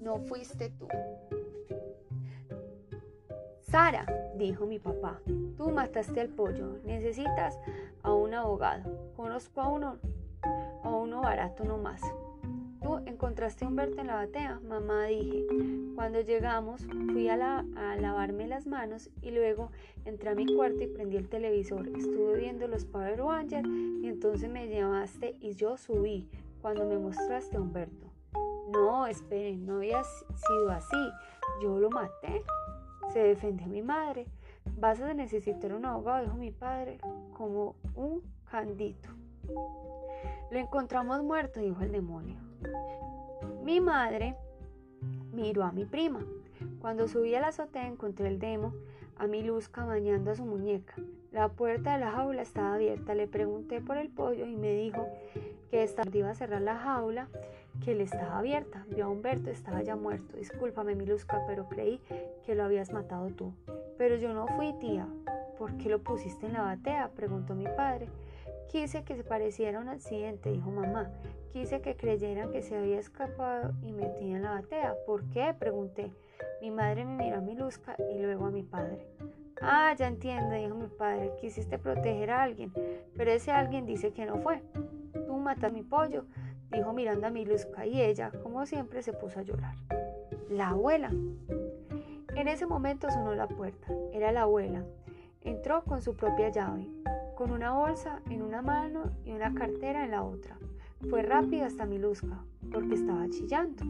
no, 0.01 0.17
fuiste 0.19 0.69
tú. 0.69 0.87
Sara, 3.61 4.05
dijo 4.35 4.65
mi 4.65 4.79
papá, 4.79 5.21
tú 5.55 5.69
mataste 5.69 6.19
al 6.19 6.29
pollo, 6.29 6.79
necesitas 6.83 7.57
a 8.03 8.13
un 8.13 8.33
abogado. 8.33 9.13
Conozco 9.15 9.61
a 9.61 9.69
uno, 9.69 9.97
a 10.83 10.89
uno 10.89 11.21
barato 11.21 11.63
nomás. 11.63 12.01
Tú 12.81 12.97
encontraste 13.05 13.63
a 13.63 13.67
Humberto 13.67 14.01
en 14.01 14.07
la 14.07 14.15
batea, 14.15 14.59
mamá 14.67 15.05
dije. 15.05 15.45
Cuando 15.93 16.21
llegamos, 16.21 16.87
fui 17.11 17.29
a, 17.29 17.37
lavarme 17.37 18.47
las 18.47 18.65
manos 18.65 19.11
y 19.21 19.29
luego 19.29 19.69
entré 20.03 20.31
a 20.31 20.35
mi 20.35 20.47
cuarto 20.55 20.81
y 20.81 20.87
prendí 20.87 21.17
el 21.17 21.29
televisor. 21.29 21.87
Estuve 21.89 22.39
viendo 22.39 22.67
los 22.67 22.85
Power 22.85 23.19
Rangers 23.19 23.67
y 23.69 24.07
entonces 24.07 24.49
me 24.49 24.67
llamaste 24.67 25.37
y 25.39 25.53
yo 25.53 25.77
subí 25.77 26.27
cuando 26.61 26.85
me 26.85 26.97
mostraste 26.97 27.57
a 27.57 27.61
Humberto. 27.61 28.07
No, 28.71 29.05
esperen, 29.05 29.65
no 29.65 29.75
había 29.75 30.03
sido 30.03 30.71
así. 30.71 31.11
Yo 31.61 31.77
lo 31.79 31.91
maté. 31.91 32.41
Se 33.13 33.19
defendió 33.19 33.67
mi 33.67 33.83
madre. 33.83 34.25
Vas 34.79 34.99
a 35.01 35.13
necesitar 35.13 35.73
un 35.73 35.85
abogado, 35.85 36.23
dijo 36.23 36.35
mi 36.35 36.51
padre, 36.51 36.99
como 37.37 37.75
un 37.95 38.23
candito. 38.49 39.09
Lo 40.49 40.57
encontramos 40.57 41.21
muerto, 41.23 41.59
dijo 41.59 41.81
el 41.81 41.91
demonio. 41.91 42.50
Mi 43.63 43.79
madre 43.79 44.35
miró 45.33 45.63
a 45.63 45.71
mi 45.71 45.85
prima. 45.85 46.25
Cuando 46.79 47.07
subí 47.07 47.33
a 47.35 47.41
la 47.41 47.47
azotea 47.47 47.87
encontré 47.87 48.27
el 48.27 48.39
demo 48.39 48.73
a 49.17 49.27
mi 49.27 49.43
luzca 49.43 49.85
bañando 49.85 50.31
a 50.31 50.35
su 50.35 50.43
muñeca. 50.43 50.95
La 51.31 51.49
puerta 51.49 51.93
de 51.93 51.99
la 51.99 52.11
jaula 52.11 52.41
estaba 52.41 52.73
abierta. 52.73 53.13
Le 53.13 53.27
pregunté 53.27 53.79
por 53.79 53.97
el 53.97 54.09
pollo 54.09 54.45
y 54.45 54.55
me 54.55 54.73
dijo 54.73 55.07
que 55.69 55.83
esta 55.83 56.03
iba 56.11 56.29
a 56.29 56.35
cerrar 56.35 56.61
la 56.61 56.77
jaula, 56.77 57.27
que 57.85 57.93
le 57.93 58.03
estaba 58.03 58.39
abierta. 58.39 58.85
Vio 58.89 59.05
a 59.05 59.09
Humberto, 59.09 59.49
estaba 59.49 59.81
ya 59.81 59.95
muerto. 59.95 60.37
Discúlpame, 60.37 60.95
mi 60.95 61.05
luzca, 61.05 61.43
pero 61.47 61.69
creí 61.69 62.01
que 62.45 62.55
lo 62.55 62.63
habías 62.63 62.91
matado 62.91 63.29
tú. 63.29 63.53
Pero 63.97 64.15
yo 64.15 64.33
no 64.33 64.47
fui, 64.47 64.73
tía. 64.73 65.07
¿Por 65.57 65.77
qué 65.77 65.89
lo 65.89 65.99
pusiste 65.99 66.47
en 66.47 66.53
la 66.53 66.63
batea? 66.63 67.11
preguntó 67.15 67.53
mi 67.53 67.65
padre. 67.65 68.07
Quise 68.71 69.03
que 69.03 69.17
se 69.17 69.25
pareciera 69.25 69.79
a 69.79 69.81
un 69.81 69.89
accidente, 69.89 70.49
dijo 70.49 70.71
mamá. 70.71 71.11
Quise 71.51 71.81
que 71.81 71.97
creyeran 71.97 72.51
que 72.51 72.61
se 72.61 72.77
había 72.77 72.99
escapado 72.99 73.73
y 73.83 73.91
metía 73.91 74.37
en 74.37 74.43
la 74.43 74.51
batea. 74.51 74.95
¿Por 75.05 75.25
qué? 75.25 75.53
pregunté. 75.59 76.13
Mi 76.61 76.71
madre 76.71 77.03
me 77.03 77.21
miró 77.21 77.39
a 77.39 77.41
mi 77.41 77.53
luzca 77.53 77.97
y 78.13 78.19
luego 78.19 78.45
a 78.45 78.49
mi 78.49 78.63
padre. 78.63 79.05
Ah, 79.61 79.93
ya 79.97 80.07
entiendo, 80.07 80.55
dijo 80.55 80.75
mi 80.75 80.87
padre. 80.87 81.33
Quisiste 81.41 81.77
proteger 81.79 82.31
a 82.31 82.43
alguien, 82.43 82.71
pero 83.17 83.31
ese 83.31 83.51
alguien 83.51 83.85
dice 83.85 84.13
que 84.13 84.25
no 84.25 84.37
fue. 84.37 84.61
Tú 85.27 85.35
matas 85.35 85.73
mi 85.73 85.83
pollo, 85.83 86.23
dijo 86.71 86.93
mirando 86.93 87.27
a 87.27 87.29
mi 87.29 87.43
luzca 87.43 87.85
y 87.85 88.01
ella, 88.01 88.31
como 88.41 88.65
siempre, 88.65 89.03
se 89.03 89.11
puso 89.11 89.39
a 89.39 89.43
llorar. 89.43 89.75
La 90.49 90.69
abuela. 90.69 91.11
En 92.35 92.47
ese 92.47 92.65
momento 92.65 93.11
sonó 93.11 93.35
la 93.35 93.49
puerta. 93.49 93.87
Era 94.13 94.31
la 94.31 94.43
abuela. 94.43 94.85
Entró 95.41 95.83
con 95.83 96.01
su 96.01 96.15
propia 96.15 96.49
llave, 96.49 96.87
con 97.41 97.49
una 97.49 97.71
bolsa 97.71 98.21
en 98.29 98.43
una 98.43 98.61
mano 98.61 99.05
y 99.25 99.31
una 99.31 99.55
cartera 99.55 100.05
en 100.05 100.11
la 100.11 100.21
otra. 100.21 100.59
Fue 101.09 101.23
rápido 101.23 101.65
hasta 101.65 101.87
mi 101.87 101.97
luzca, 101.97 102.37
porque 102.71 102.93
estaba 102.93 103.27
chillando. 103.29 103.83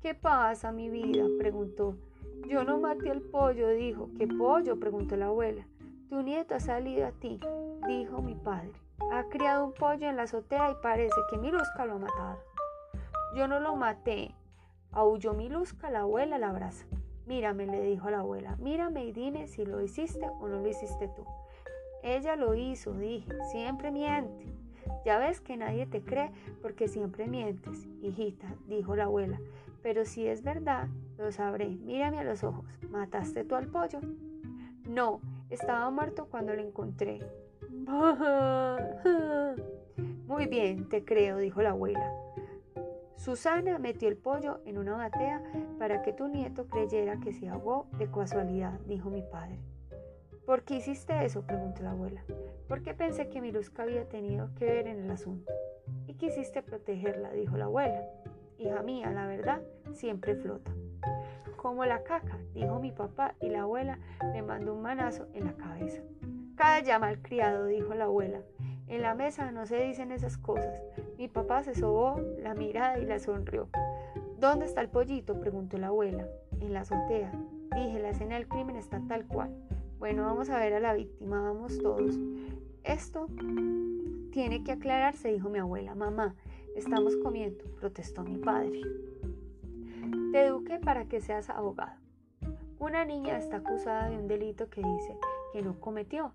¿Qué 0.00 0.14
pasa, 0.14 0.72
mi 0.72 0.88
vida? 0.88 1.26
preguntó. 1.38 1.98
Yo 2.48 2.64
no 2.64 2.80
maté 2.80 3.10
al 3.10 3.20
pollo, 3.20 3.68
dijo. 3.68 4.08
¿Qué 4.16 4.26
pollo? 4.26 4.80
preguntó 4.80 5.16
la 5.16 5.26
abuela. 5.26 5.66
Tu 6.08 6.22
nieto 6.22 6.54
ha 6.54 6.60
salido 6.60 7.06
a 7.06 7.10
ti, 7.10 7.38
dijo 7.86 8.22
mi 8.22 8.34
padre. 8.34 8.72
Ha 9.12 9.24
criado 9.24 9.66
un 9.66 9.74
pollo 9.74 10.08
en 10.08 10.16
la 10.16 10.22
azotea 10.22 10.70
y 10.70 10.76
parece 10.82 11.20
que 11.28 11.36
mi 11.36 11.50
luzca 11.50 11.84
lo 11.84 11.96
ha 11.96 11.98
matado. 11.98 12.38
Yo 13.36 13.48
no 13.48 13.60
lo 13.60 13.76
maté. 13.76 14.34
Aulló 14.92 15.34
mi 15.34 15.50
luzca, 15.50 15.90
la 15.90 16.00
abuela 16.00 16.38
la 16.38 16.48
abraza. 16.48 16.86
Mírame, 17.26 17.66
le 17.66 17.82
dijo 17.82 18.08
la 18.08 18.20
abuela, 18.20 18.56
mírame 18.56 19.04
y 19.04 19.12
dime 19.12 19.46
si 19.46 19.66
lo 19.66 19.82
hiciste 19.82 20.26
o 20.40 20.48
no 20.48 20.60
lo 20.60 20.68
hiciste 20.70 21.08
tú. 21.08 21.26
Ella 22.04 22.36
lo 22.36 22.54
hizo, 22.54 22.92
dije, 22.92 23.32
siempre 23.50 23.90
miente. 23.90 24.54
Ya 25.06 25.16
ves 25.16 25.40
que 25.40 25.56
nadie 25.56 25.86
te 25.86 26.02
cree 26.02 26.30
porque 26.60 26.86
siempre 26.86 27.26
mientes, 27.26 27.88
hijita, 28.02 28.54
dijo 28.68 28.94
la 28.94 29.04
abuela. 29.04 29.40
Pero 29.82 30.04
si 30.04 30.26
es 30.26 30.42
verdad, 30.42 30.88
lo 31.16 31.32
sabré. 31.32 31.66
Mírame 31.66 32.18
a 32.18 32.24
los 32.24 32.44
ojos. 32.44 32.66
¿Mataste 32.90 33.44
tú 33.44 33.54
al 33.54 33.68
pollo? 33.68 34.00
No, 34.86 35.22
estaba 35.48 35.90
muerto 35.90 36.26
cuando 36.30 36.54
lo 36.54 36.60
encontré. 36.60 37.20
Muy 40.26 40.46
bien, 40.46 40.90
te 40.90 41.06
creo, 41.06 41.38
dijo 41.38 41.62
la 41.62 41.70
abuela. 41.70 42.12
Susana 43.16 43.78
metió 43.78 44.10
el 44.10 44.18
pollo 44.18 44.60
en 44.66 44.76
una 44.76 44.94
batea 44.94 45.42
para 45.78 46.02
que 46.02 46.12
tu 46.12 46.28
nieto 46.28 46.66
creyera 46.66 47.18
que 47.18 47.32
se 47.32 47.48
ahogó 47.48 47.86
de 47.98 48.10
casualidad, 48.10 48.78
dijo 48.80 49.08
mi 49.08 49.22
padre. 49.22 49.58
¿Por 50.46 50.62
qué 50.62 50.76
hiciste 50.76 51.24
eso? 51.24 51.42
preguntó 51.46 51.82
la 51.82 51.92
abuela. 51.92 52.22
Porque 52.68 52.92
pensé 52.92 53.28
que 53.28 53.40
mi 53.40 53.50
Luzca 53.50 53.84
había 53.84 54.08
tenido 54.08 54.54
que 54.54 54.66
ver 54.66 54.86
en 54.86 55.02
el 55.02 55.10
asunto. 55.10 55.52
Y 56.06 56.14
quisiste 56.14 56.62
protegerla, 56.62 57.32
dijo 57.32 57.56
la 57.56 57.64
abuela. 57.64 58.02
Hija 58.58 58.82
mía, 58.82 59.10
la 59.10 59.26
verdad 59.26 59.62
siempre 59.94 60.34
flota. 60.34 60.70
Como 61.56 61.86
la 61.86 62.02
caca, 62.02 62.38
dijo 62.52 62.78
mi 62.78 62.92
papá, 62.92 63.34
y 63.40 63.48
la 63.48 63.62
abuela 63.62 63.98
le 64.32 64.42
mandó 64.42 64.74
un 64.74 64.82
manazo 64.82 65.28
en 65.32 65.46
la 65.46 65.54
cabeza. 65.54 66.02
Calla, 66.56 67.00
criado, 67.22 67.66
dijo 67.66 67.94
la 67.94 68.04
abuela. 68.04 68.42
En 68.86 69.00
la 69.00 69.14
mesa 69.14 69.50
no 69.50 69.64
se 69.64 69.82
dicen 69.82 70.12
esas 70.12 70.36
cosas. 70.36 70.82
Mi 71.16 71.26
papá 71.26 71.62
se 71.62 71.74
sobó 71.74 72.20
la 72.38 72.54
mirada 72.54 72.98
y 72.98 73.06
la 73.06 73.18
sonrió. 73.18 73.68
¿Dónde 74.38 74.66
está 74.66 74.82
el 74.82 74.90
pollito? 74.90 75.40
preguntó 75.40 75.78
la 75.78 75.86
abuela. 75.86 76.26
En 76.60 76.74
la 76.74 76.80
azotea. 76.80 77.32
Dije, 77.74 77.98
la 77.98 78.10
escena 78.10 78.34
del 78.34 78.46
crimen 78.46 78.76
está 78.76 79.00
tal 79.08 79.26
cual. 79.26 79.56
Bueno, 79.98 80.24
vamos 80.24 80.50
a 80.50 80.58
ver 80.58 80.74
a 80.74 80.80
la 80.80 80.92
víctima, 80.92 81.40
vamos 81.40 81.78
todos. 81.78 82.18
Esto 82.82 83.28
tiene 84.30 84.62
que 84.64 84.72
aclararse, 84.72 85.32
dijo 85.32 85.48
mi 85.48 85.58
abuela. 85.58 85.94
Mamá, 85.94 86.34
estamos 86.76 87.16
comiendo, 87.16 87.64
protestó 87.80 88.22
mi 88.22 88.36
padre. 88.36 88.80
Te 90.32 90.46
eduqué 90.46 90.78
para 90.78 91.06
que 91.06 91.20
seas 91.20 91.48
abogado. 91.48 91.98
Una 92.78 93.04
niña 93.04 93.38
está 93.38 93.58
acusada 93.58 94.10
de 94.10 94.18
un 94.18 94.26
delito 94.26 94.68
que 94.68 94.82
dice 94.82 95.16
que 95.52 95.62
no 95.62 95.80
cometió. 95.80 96.32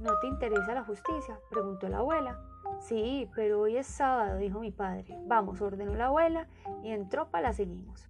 ¿No 0.00 0.12
te 0.20 0.28
interesa 0.28 0.74
la 0.74 0.84
justicia? 0.84 1.40
preguntó 1.50 1.88
la 1.88 1.98
abuela. 1.98 2.38
Sí, 2.80 3.28
pero 3.34 3.62
hoy 3.62 3.76
es 3.76 3.86
sábado, 3.86 4.38
dijo 4.38 4.60
mi 4.60 4.70
padre. 4.70 5.18
Vamos, 5.26 5.60
ordenó 5.60 5.94
la 5.94 6.06
abuela 6.06 6.46
y 6.84 6.90
en 6.90 7.08
tropa 7.08 7.40
la 7.40 7.52
seguimos. 7.52 8.08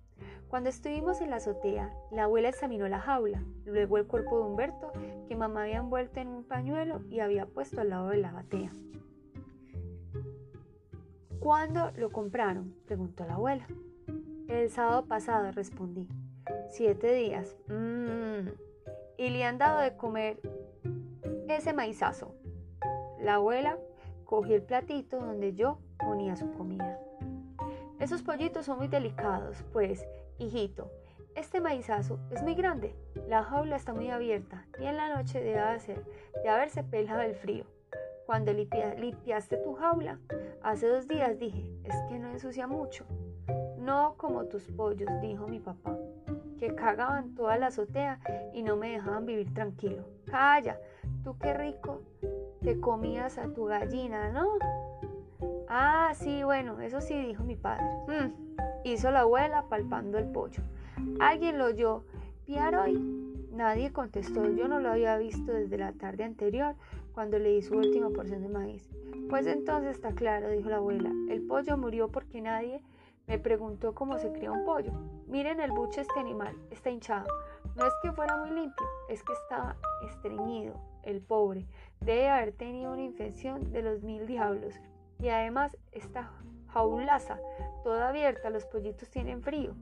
Cuando 0.48 0.70
estuvimos 0.70 1.20
en 1.20 1.30
la 1.30 1.36
azotea, 1.36 1.92
la 2.10 2.24
abuela 2.24 2.48
examinó 2.48 2.88
la 2.88 3.00
jaula, 3.00 3.42
luego 3.66 3.98
el 3.98 4.06
cuerpo 4.06 4.38
de 4.38 4.44
Humberto, 4.44 4.92
que 5.28 5.36
mamá 5.36 5.64
había 5.64 5.76
envuelto 5.76 6.20
en 6.20 6.28
un 6.28 6.44
pañuelo 6.44 7.02
y 7.10 7.20
había 7.20 7.44
puesto 7.44 7.82
al 7.82 7.90
lado 7.90 8.08
de 8.08 8.16
la 8.16 8.32
batea. 8.32 8.70
¿Cuándo 11.38 11.92
lo 11.96 12.10
compraron? 12.10 12.74
preguntó 12.86 13.26
la 13.26 13.34
abuela. 13.34 13.66
El 14.48 14.70
sábado 14.70 15.04
pasado, 15.04 15.52
respondí. 15.52 16.08
Siete 16.70 17.12
días. 17.12 17.54
Mmm. 17.68 18.48
Y 19.18 19.28
le 19.28 19.44
han 19.44 19.58
dado 19.58 19.80
de 19.80 19.96
comer 19.96 20.40
ese 21.48 21.74
maizazo. 21.74 22.34
La 23.20 23.34
abuela 23.34 23.78
cogió 24.24 24.56
el 24.56 24.62
platito 24.62 25.18
donde 25.18 25.54
yo 25.54 25.78
ponía 25.98 26.36
su 26.36 26.50
comida. 26.52 26.98
Esos 27.98 28.22
pollitos 28.22 28.64
son 28.64 28.78
muy 28.78 28.88
delicados, 28.88 29.62
pues 29.72 30.06
Hijito, 30.38 30.88
este 31.34 31.60
maizazo 31.60 32.20
es 32.30 32.44
muy 32.44 32.54
grande, 32.54 32.94
la 33.26 33.42
jaula 33.42 33.74
está 33.74 33.92
muy 33.92 34.08
abierta 34.08 34.64
y 34.80 34.86
en 34.86 34.96
la 34.96 35.12
noche 35.16 35.40
debe, 35.40 35.58
hacer, 35.58 36.04
de 36.44 36.48
haberse 36.48 36.84
pelado 36.84 37.22
el 37.22 37.34
frío. 37.34 37.64
Cuando 38.24 38.52
limpiaste 38.52 39.56
tu 39.56 39.74
jaula, 39.74 40.20
hace 40.62 40.86
dos 40.86 41.08
días 41.08 41.40
dije, 41.40 41.68
es 41.82 41.94
que 42.08 42.20
no 42.20 42.30
ensucia 42.30 42.68
mucho. 42.68 43.04
No 43.78 44.14
como 44.16 44.44
tus 44.44 44.62
pollos, 44.68 45.10
dijo 45.20 45.48
mi 45.48 45.58
papá, 45.58 45.98
que 46.56 46.72
cagaban 46.72 47.34
toda 47.34 47.56
la 47.56 47.68
azotea 47.68 48.20
y 48.54 48.62
no 48.62 48.76
me 48.76 48.90
dejaban 48.92 49.26
vivir 49.26 49.52
tranquilo. 49.52 50.04
Calla, 50.26 50.78
tú 51.24 51.36
qué 51.38 51.52
rico 51.52 52.02
te 52.62 52.78
comías 52.78 53.38
a 53.38 53.52
tu 53.52 53.64
gallina, 53.64 54.30
¿no? 54.30 54.52
Ah, 55.68 56.12
sí, 56.14 56.44
bueno, 56.44 56.80
eso 56.80 57.00
sí, 57.00 57.20
dijo 57.26 57.42
mi 57.42 57.56
padre. 57.56 57.84
Mm 58.06 58.48
hizo 58.92 59.10
la 59.10 59.20
abuela 59.20 59.64
palpando 59.68 60.18
el 60.18 60.26
pollo. 60.26 60.62
¿Alguien 61.20 61.58
lo 61.58 61.66
oyó 61.66 62.04
piar 62.44 62.76
hoy? 62.76 62.98
Nadie 63.52 63.92
contestó. 63.92 64.48
Yo 64.50 64.68
no 64.68 64.80
lo 64.80 64.90
había 64.90 65.16
visto 65.18 65.52
desde 65.52 65.78
la 65.78 65.92
tarde 65.92 66.24
anterior, 66.24 66.74
cuando 67.12 67.38
le 67.38 67.50
di 67.50 67.62
su 67.62 67.74
última 67.74 68.10
porción 68.10 68.42
de 68.42 68.48
maíz. 68.48 68.88
Pues 69.28 69.46
entonces 69.46 69.96
está 69.96 70.12
claro, 70.12 70.50
dijo 70.50 70.68
la 70.68 70.76
abuela. 70.76 71.10
El 71.28 71.42
pollo 71.42 71.76
murió 71.76 72.08
porque 72.08 72.40
nadie 72.40 72.80
me 73.26 73.38
preguntó 73.38 73.94
cómo 73.94 74.18
se 74.18 74.32
cría 74.32 74.52
un 74.52 74.64
pollo. 74.64 74.92
Miren 75.26 75.60
el 75.60 75.72
buche 75.72 76.00
este 76.00 76.20
animal, 76.20 76.56
está 76.70 76.90
hinchado. 76.90 77.26
No 77.76 77.86
es 77.86 77.92
que 78.02 78.12
fuera 78.12 78.36
muy 78.36 78.50
limpio, 78.50 78.86
es 79.08 79.22
que 79.22 79.32
estaba 79.32 79.76
estreñido, 80.06 80.74
el 81.02 81.20
pobre. 81.20 81.66
Debe 82.00 82.28
haber 82.28 82.52
tenido 82.52 82.92
una 82.92 83.02
infección 83.02 83.72
de 83.72 83.82
los 83.82 84.02
mil 84.02 84.26
diablos. 84.26 84.74
Y 85.18 85.28
además 85.28 85.76
esta 85.92 86.30
jaulaza 86.68 87.38
toda 87.88 88.10
abierta, 88.10 88.50
los 88.50 88.66
pollitos 88.66 89.08
tienen 89.08 89.42
frío 89.42 89.74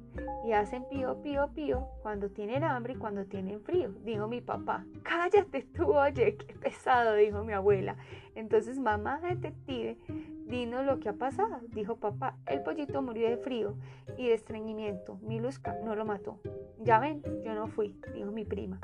y 0.45 0.53
hacen 0.53 0.85
pío, 0.89 1.21
pío, 1.23 1.49
pío 1.55 1.89
cuando 2.03 2.31
tienen 2.31 2.63
hambre 2.63 2.93
y 2.93 2.97
cuando 2.97 3.25
tienen 3.25 3.61
frío, 3.61 3.91
dijo 4.05 4.29
mi 4.29 4.41
papá. 4.41 4.85
Cállate 5.03 5.63
tú, 5.75 5.93
oye, 5.93 6.37
qué 6.37 6.55
pesado, 6.55 7.15
dijo 7.15 7.43
mi 7.43 7.53
abuela. 7.53 7.97
Entonces, 8.37 8.79
mamá 8.79 9.19
detective, 9.21 9.99
dinos 10.47 10.85
lo 10.85 11.01
que 11.01 11.09
ha 11.09 11.15
pasado, 11.15 11.61
dijo 11.71 11.97
papá. 11.97 12.37
El 12.47 12.63
pollito 12.63 13.03
murió 13.03 13.29
de 13.29 13.39
frío 13.39 13.75
y 14.17 14.29
de 14.29 14.35
estreñimiento. 14.35 15.19
Miluska 15.23 15.75
no 15.85 15.97
lo 15.97 16.05
mató. 16.05 16.39
Ya 16.79 17.01
ven, 17.01 17.23
yo 17.45 17.55
no 17.55 17.67
fui, 17.67 17.99
dijo 18.15 18.31
mi 18.31 18.45
prima. 18.45 18.79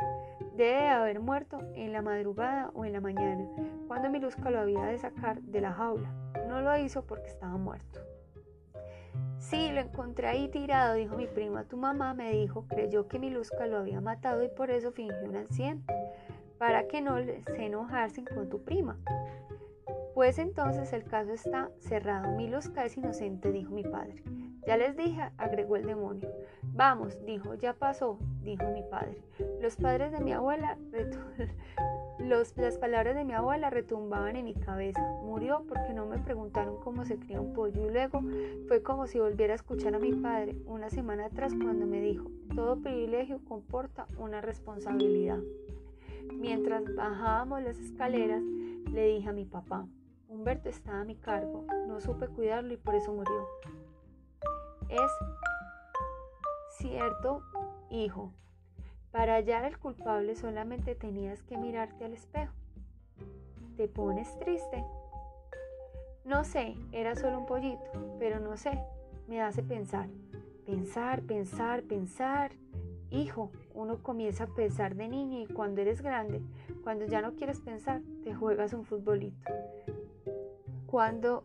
Debe 0.56 0.88
haber 0.88 1.20
muerto 1.20 1.60
en 1.74 1.92
la 1.92 2.02
madrugada 2.02 2.70
o 2.74 2.84
en 2.84 2.92
la 2.92 3.00
mañana, 3.00 3.46
cuando 3.86 4.10
Miluska 4.10 4.50
lo 4.50 4.58
había 4.58 4.84
de 4.86 4.98
sacar 4.98 5.40
de 5.42 5.60
la 5.60 5.72
jaula. 5.72 6.12
No 6.52 6.60
lo 6.60 6.76
hizo 6.76 7.00
porque 7.06 7.28
estaba 7.28 7.56
muerto. 7.56 8.00
Sí, 9.38 9.72
lo 9.72 9.80
encontré 9.80 10.28
ahí 10.28 10.48
tirado, 10.48 10.96
dijo 10.96 11.16
mi 11.16 11.26
prima. 11.26 11.64
Tu 11.64 11.78
mamá 11.78 12.12
me 12.12 12.30
dijo, 12.30 12.66
creyó 12.68 13.08
que 13.08 13.18
Miluska 13.18 13.66
lo 13.66 13.78
había 13.78 14.02
matado 14.02 14.44
y 14.44 14.48
por 14.48 14.70
eso 14.70 14.92
fingió 14.92 15.24
un 15.24 15.36
accidente, 15.36 15.94
para 16.58 16.86
que 16.88 17.00
no 17.00 17.16
se 17.16 17.64
enojarse 17.64 18.22
con 18.22 18.50
tu 18.50 18.62
prima. 18.62 18.98
Pues 20.14 20.38
entonces 20.38 20.92
el 20.92 21.04
caso 21.04 21.32
está 21.32 21.70
cerrado. 21.78 22.36
Miluska 22.36 22.84
es 22.84 22.98
inocente, 22.98 23.50
dijo 23.50 23.72
mi 23.72 23.84
padre. 23.84 24.22
Ya 24.66 24.76
les 24.76 24.94
dije, 24.94 25.30
agregó 25.38 25.76
el 25.76 25.86
demonio. 25.86 26.28
Vamos, 26.64 27.18
dijo, 27.24 27.54
ya 27.54 27.72
pasó, 27.72 28.18
dijo 28.42 28.68
mi 28.72 28.82
padre. 28.82 29.22
Los 29.62 29.76
padres 29.76 30.12
de 30.12 30.20
mi 30.20 30.34
abuela, 30.34 30.76
las 32.18 32.79
palabras 32.79 33.14
de 33.14 33.25
mi 33.25 33.33
abuela 33.33 33.70
retumbaban 33.70 34.37
en 34.37 34.44
mi 34.44 34.55
cabeza. 34.55 35.01
Murió 35.22 35.64
porque 35.68 35.92
no 35.92 36.07
me 36.07 36.18
preguntaron 36.18 36.79
cómo 36.81 37.05
se 37.05 37.18
cría 37.18 37.40
un 37.40 37.53
pollo 37.53 37.87
y 37.87 37.90
luego 37.90 38.22
fue 38.68 38.83
como 38.83 39.07
si 39.07 39.18
volviera 39.18 39.55
a 39.55 39.57
escuchar 39.57 39.94
a 39.94 39.98
mi 39.98 40.12
padre 40.12 40.57
una 40.66 40.90
semana 40.90 41.27
atrás 41.27 41.53
cuando 41.55 41.87
me 41.87 42.01
dijo, 42.01 42.31
todo 42.55 42.81
privilegio 42.81 43.40
comporta 43.44 44.07
una 44.18 44.40
responsabilidad. 44.40 45.40
Mientras 46.35 46.83
bajábamos 46.94 47.62
las 47.62 47.79
escaleras, 47.79 48.42
le 48.42 49.07
dije 49.07 49.29
a 49.29 49.33
mi 49.33 49.44
papá, 49.44 49.87
Humberto 50.29 50.68
estaba 50.68 51.01
a 51.01 51.05
mi 51.05 51.16
cargo, 51.16 51.66
no 51.87 52.01
supe 52.01 52.27
cuidarlo 52.29 52.72
y 52.72 52.77
por 52.77 52.94
eso 52.94 53.12
murió. 53.12 53.46
Es 54.88 55.11
cierto, 56.79 57.42
hijo, 57.90 58.33
para 59.12 59.35
hallar 59.35 59.64
al 59.64 59.79
culpable 59.79 60.35
solamente 60.35 60.94
tenías 60.94 61.42
que 61.42 61.59
mirarte 61.59 62.05
al 62.05 62.14
espejo. 62.14 62.55
¿Te 63.77 63.87
pones 63.87 64.38
triste? 64.40 64.85
No 66.25 66.44
sé, 66.44 66.77
era 66.92 67.14
solo 67.14 67.38
un 67.38 67.46
pollito, 67.46 68.16
pero 68.18 68.40
no 68.40 68.57
sé, 68.57 68.83
me 69.29 69.42
hace 69.42 69.62
pensar. 69.62 70.09
Pensar, 70.66 71.22
pensar, 71.22 71.83
pensar. 71.83 72.53
Hijo, 73.11 73.51
uno 73.75 74.03
comienza 74.03 74.44
a 74.44 74.55
pensar 74.55 74.94
de 74.94 75.09
niño 75.09 75.40
y 75.40 75.46
cuando 75.46 75.83
eres 75.83 76.01
grande, 76.01 76.40
cuando 76.83 77.05
ya 77.05 77.20
no 77.20 77.35
quieres 77.35 77.61
pensar, 77.61 78.01
te 78.25 78.35
juegas 78.35 78.72
un 78.72 78.85
futbolito. 78.85 79.53
Cuando 80.87 81.44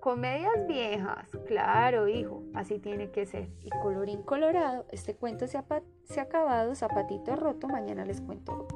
comedias 0.00 0.66
viejas, 0.68 1.28
claro, 1.46 2.06
hijo, 2.06 2.42
así 2.54 2.78
tiene 2.78 3.10
que 3.10 3.26
ser. 3.26 3.48
Y 3.64 3.70
colorín 3.70 4.22
colorado, 4.22 4.84
este 4.90 5.16
cuento 5.16 5.46
se 5.46 5.58
ha, 5.58 5.64
se 6.04 6.20
ha 6.20 6.24
acabado, 6.24 6.74
zapatito 6.74 7.36
roto, 7.36 7.68
mañana 7.68 8.04
les 8.04 8.20
cuento 8.20 8.66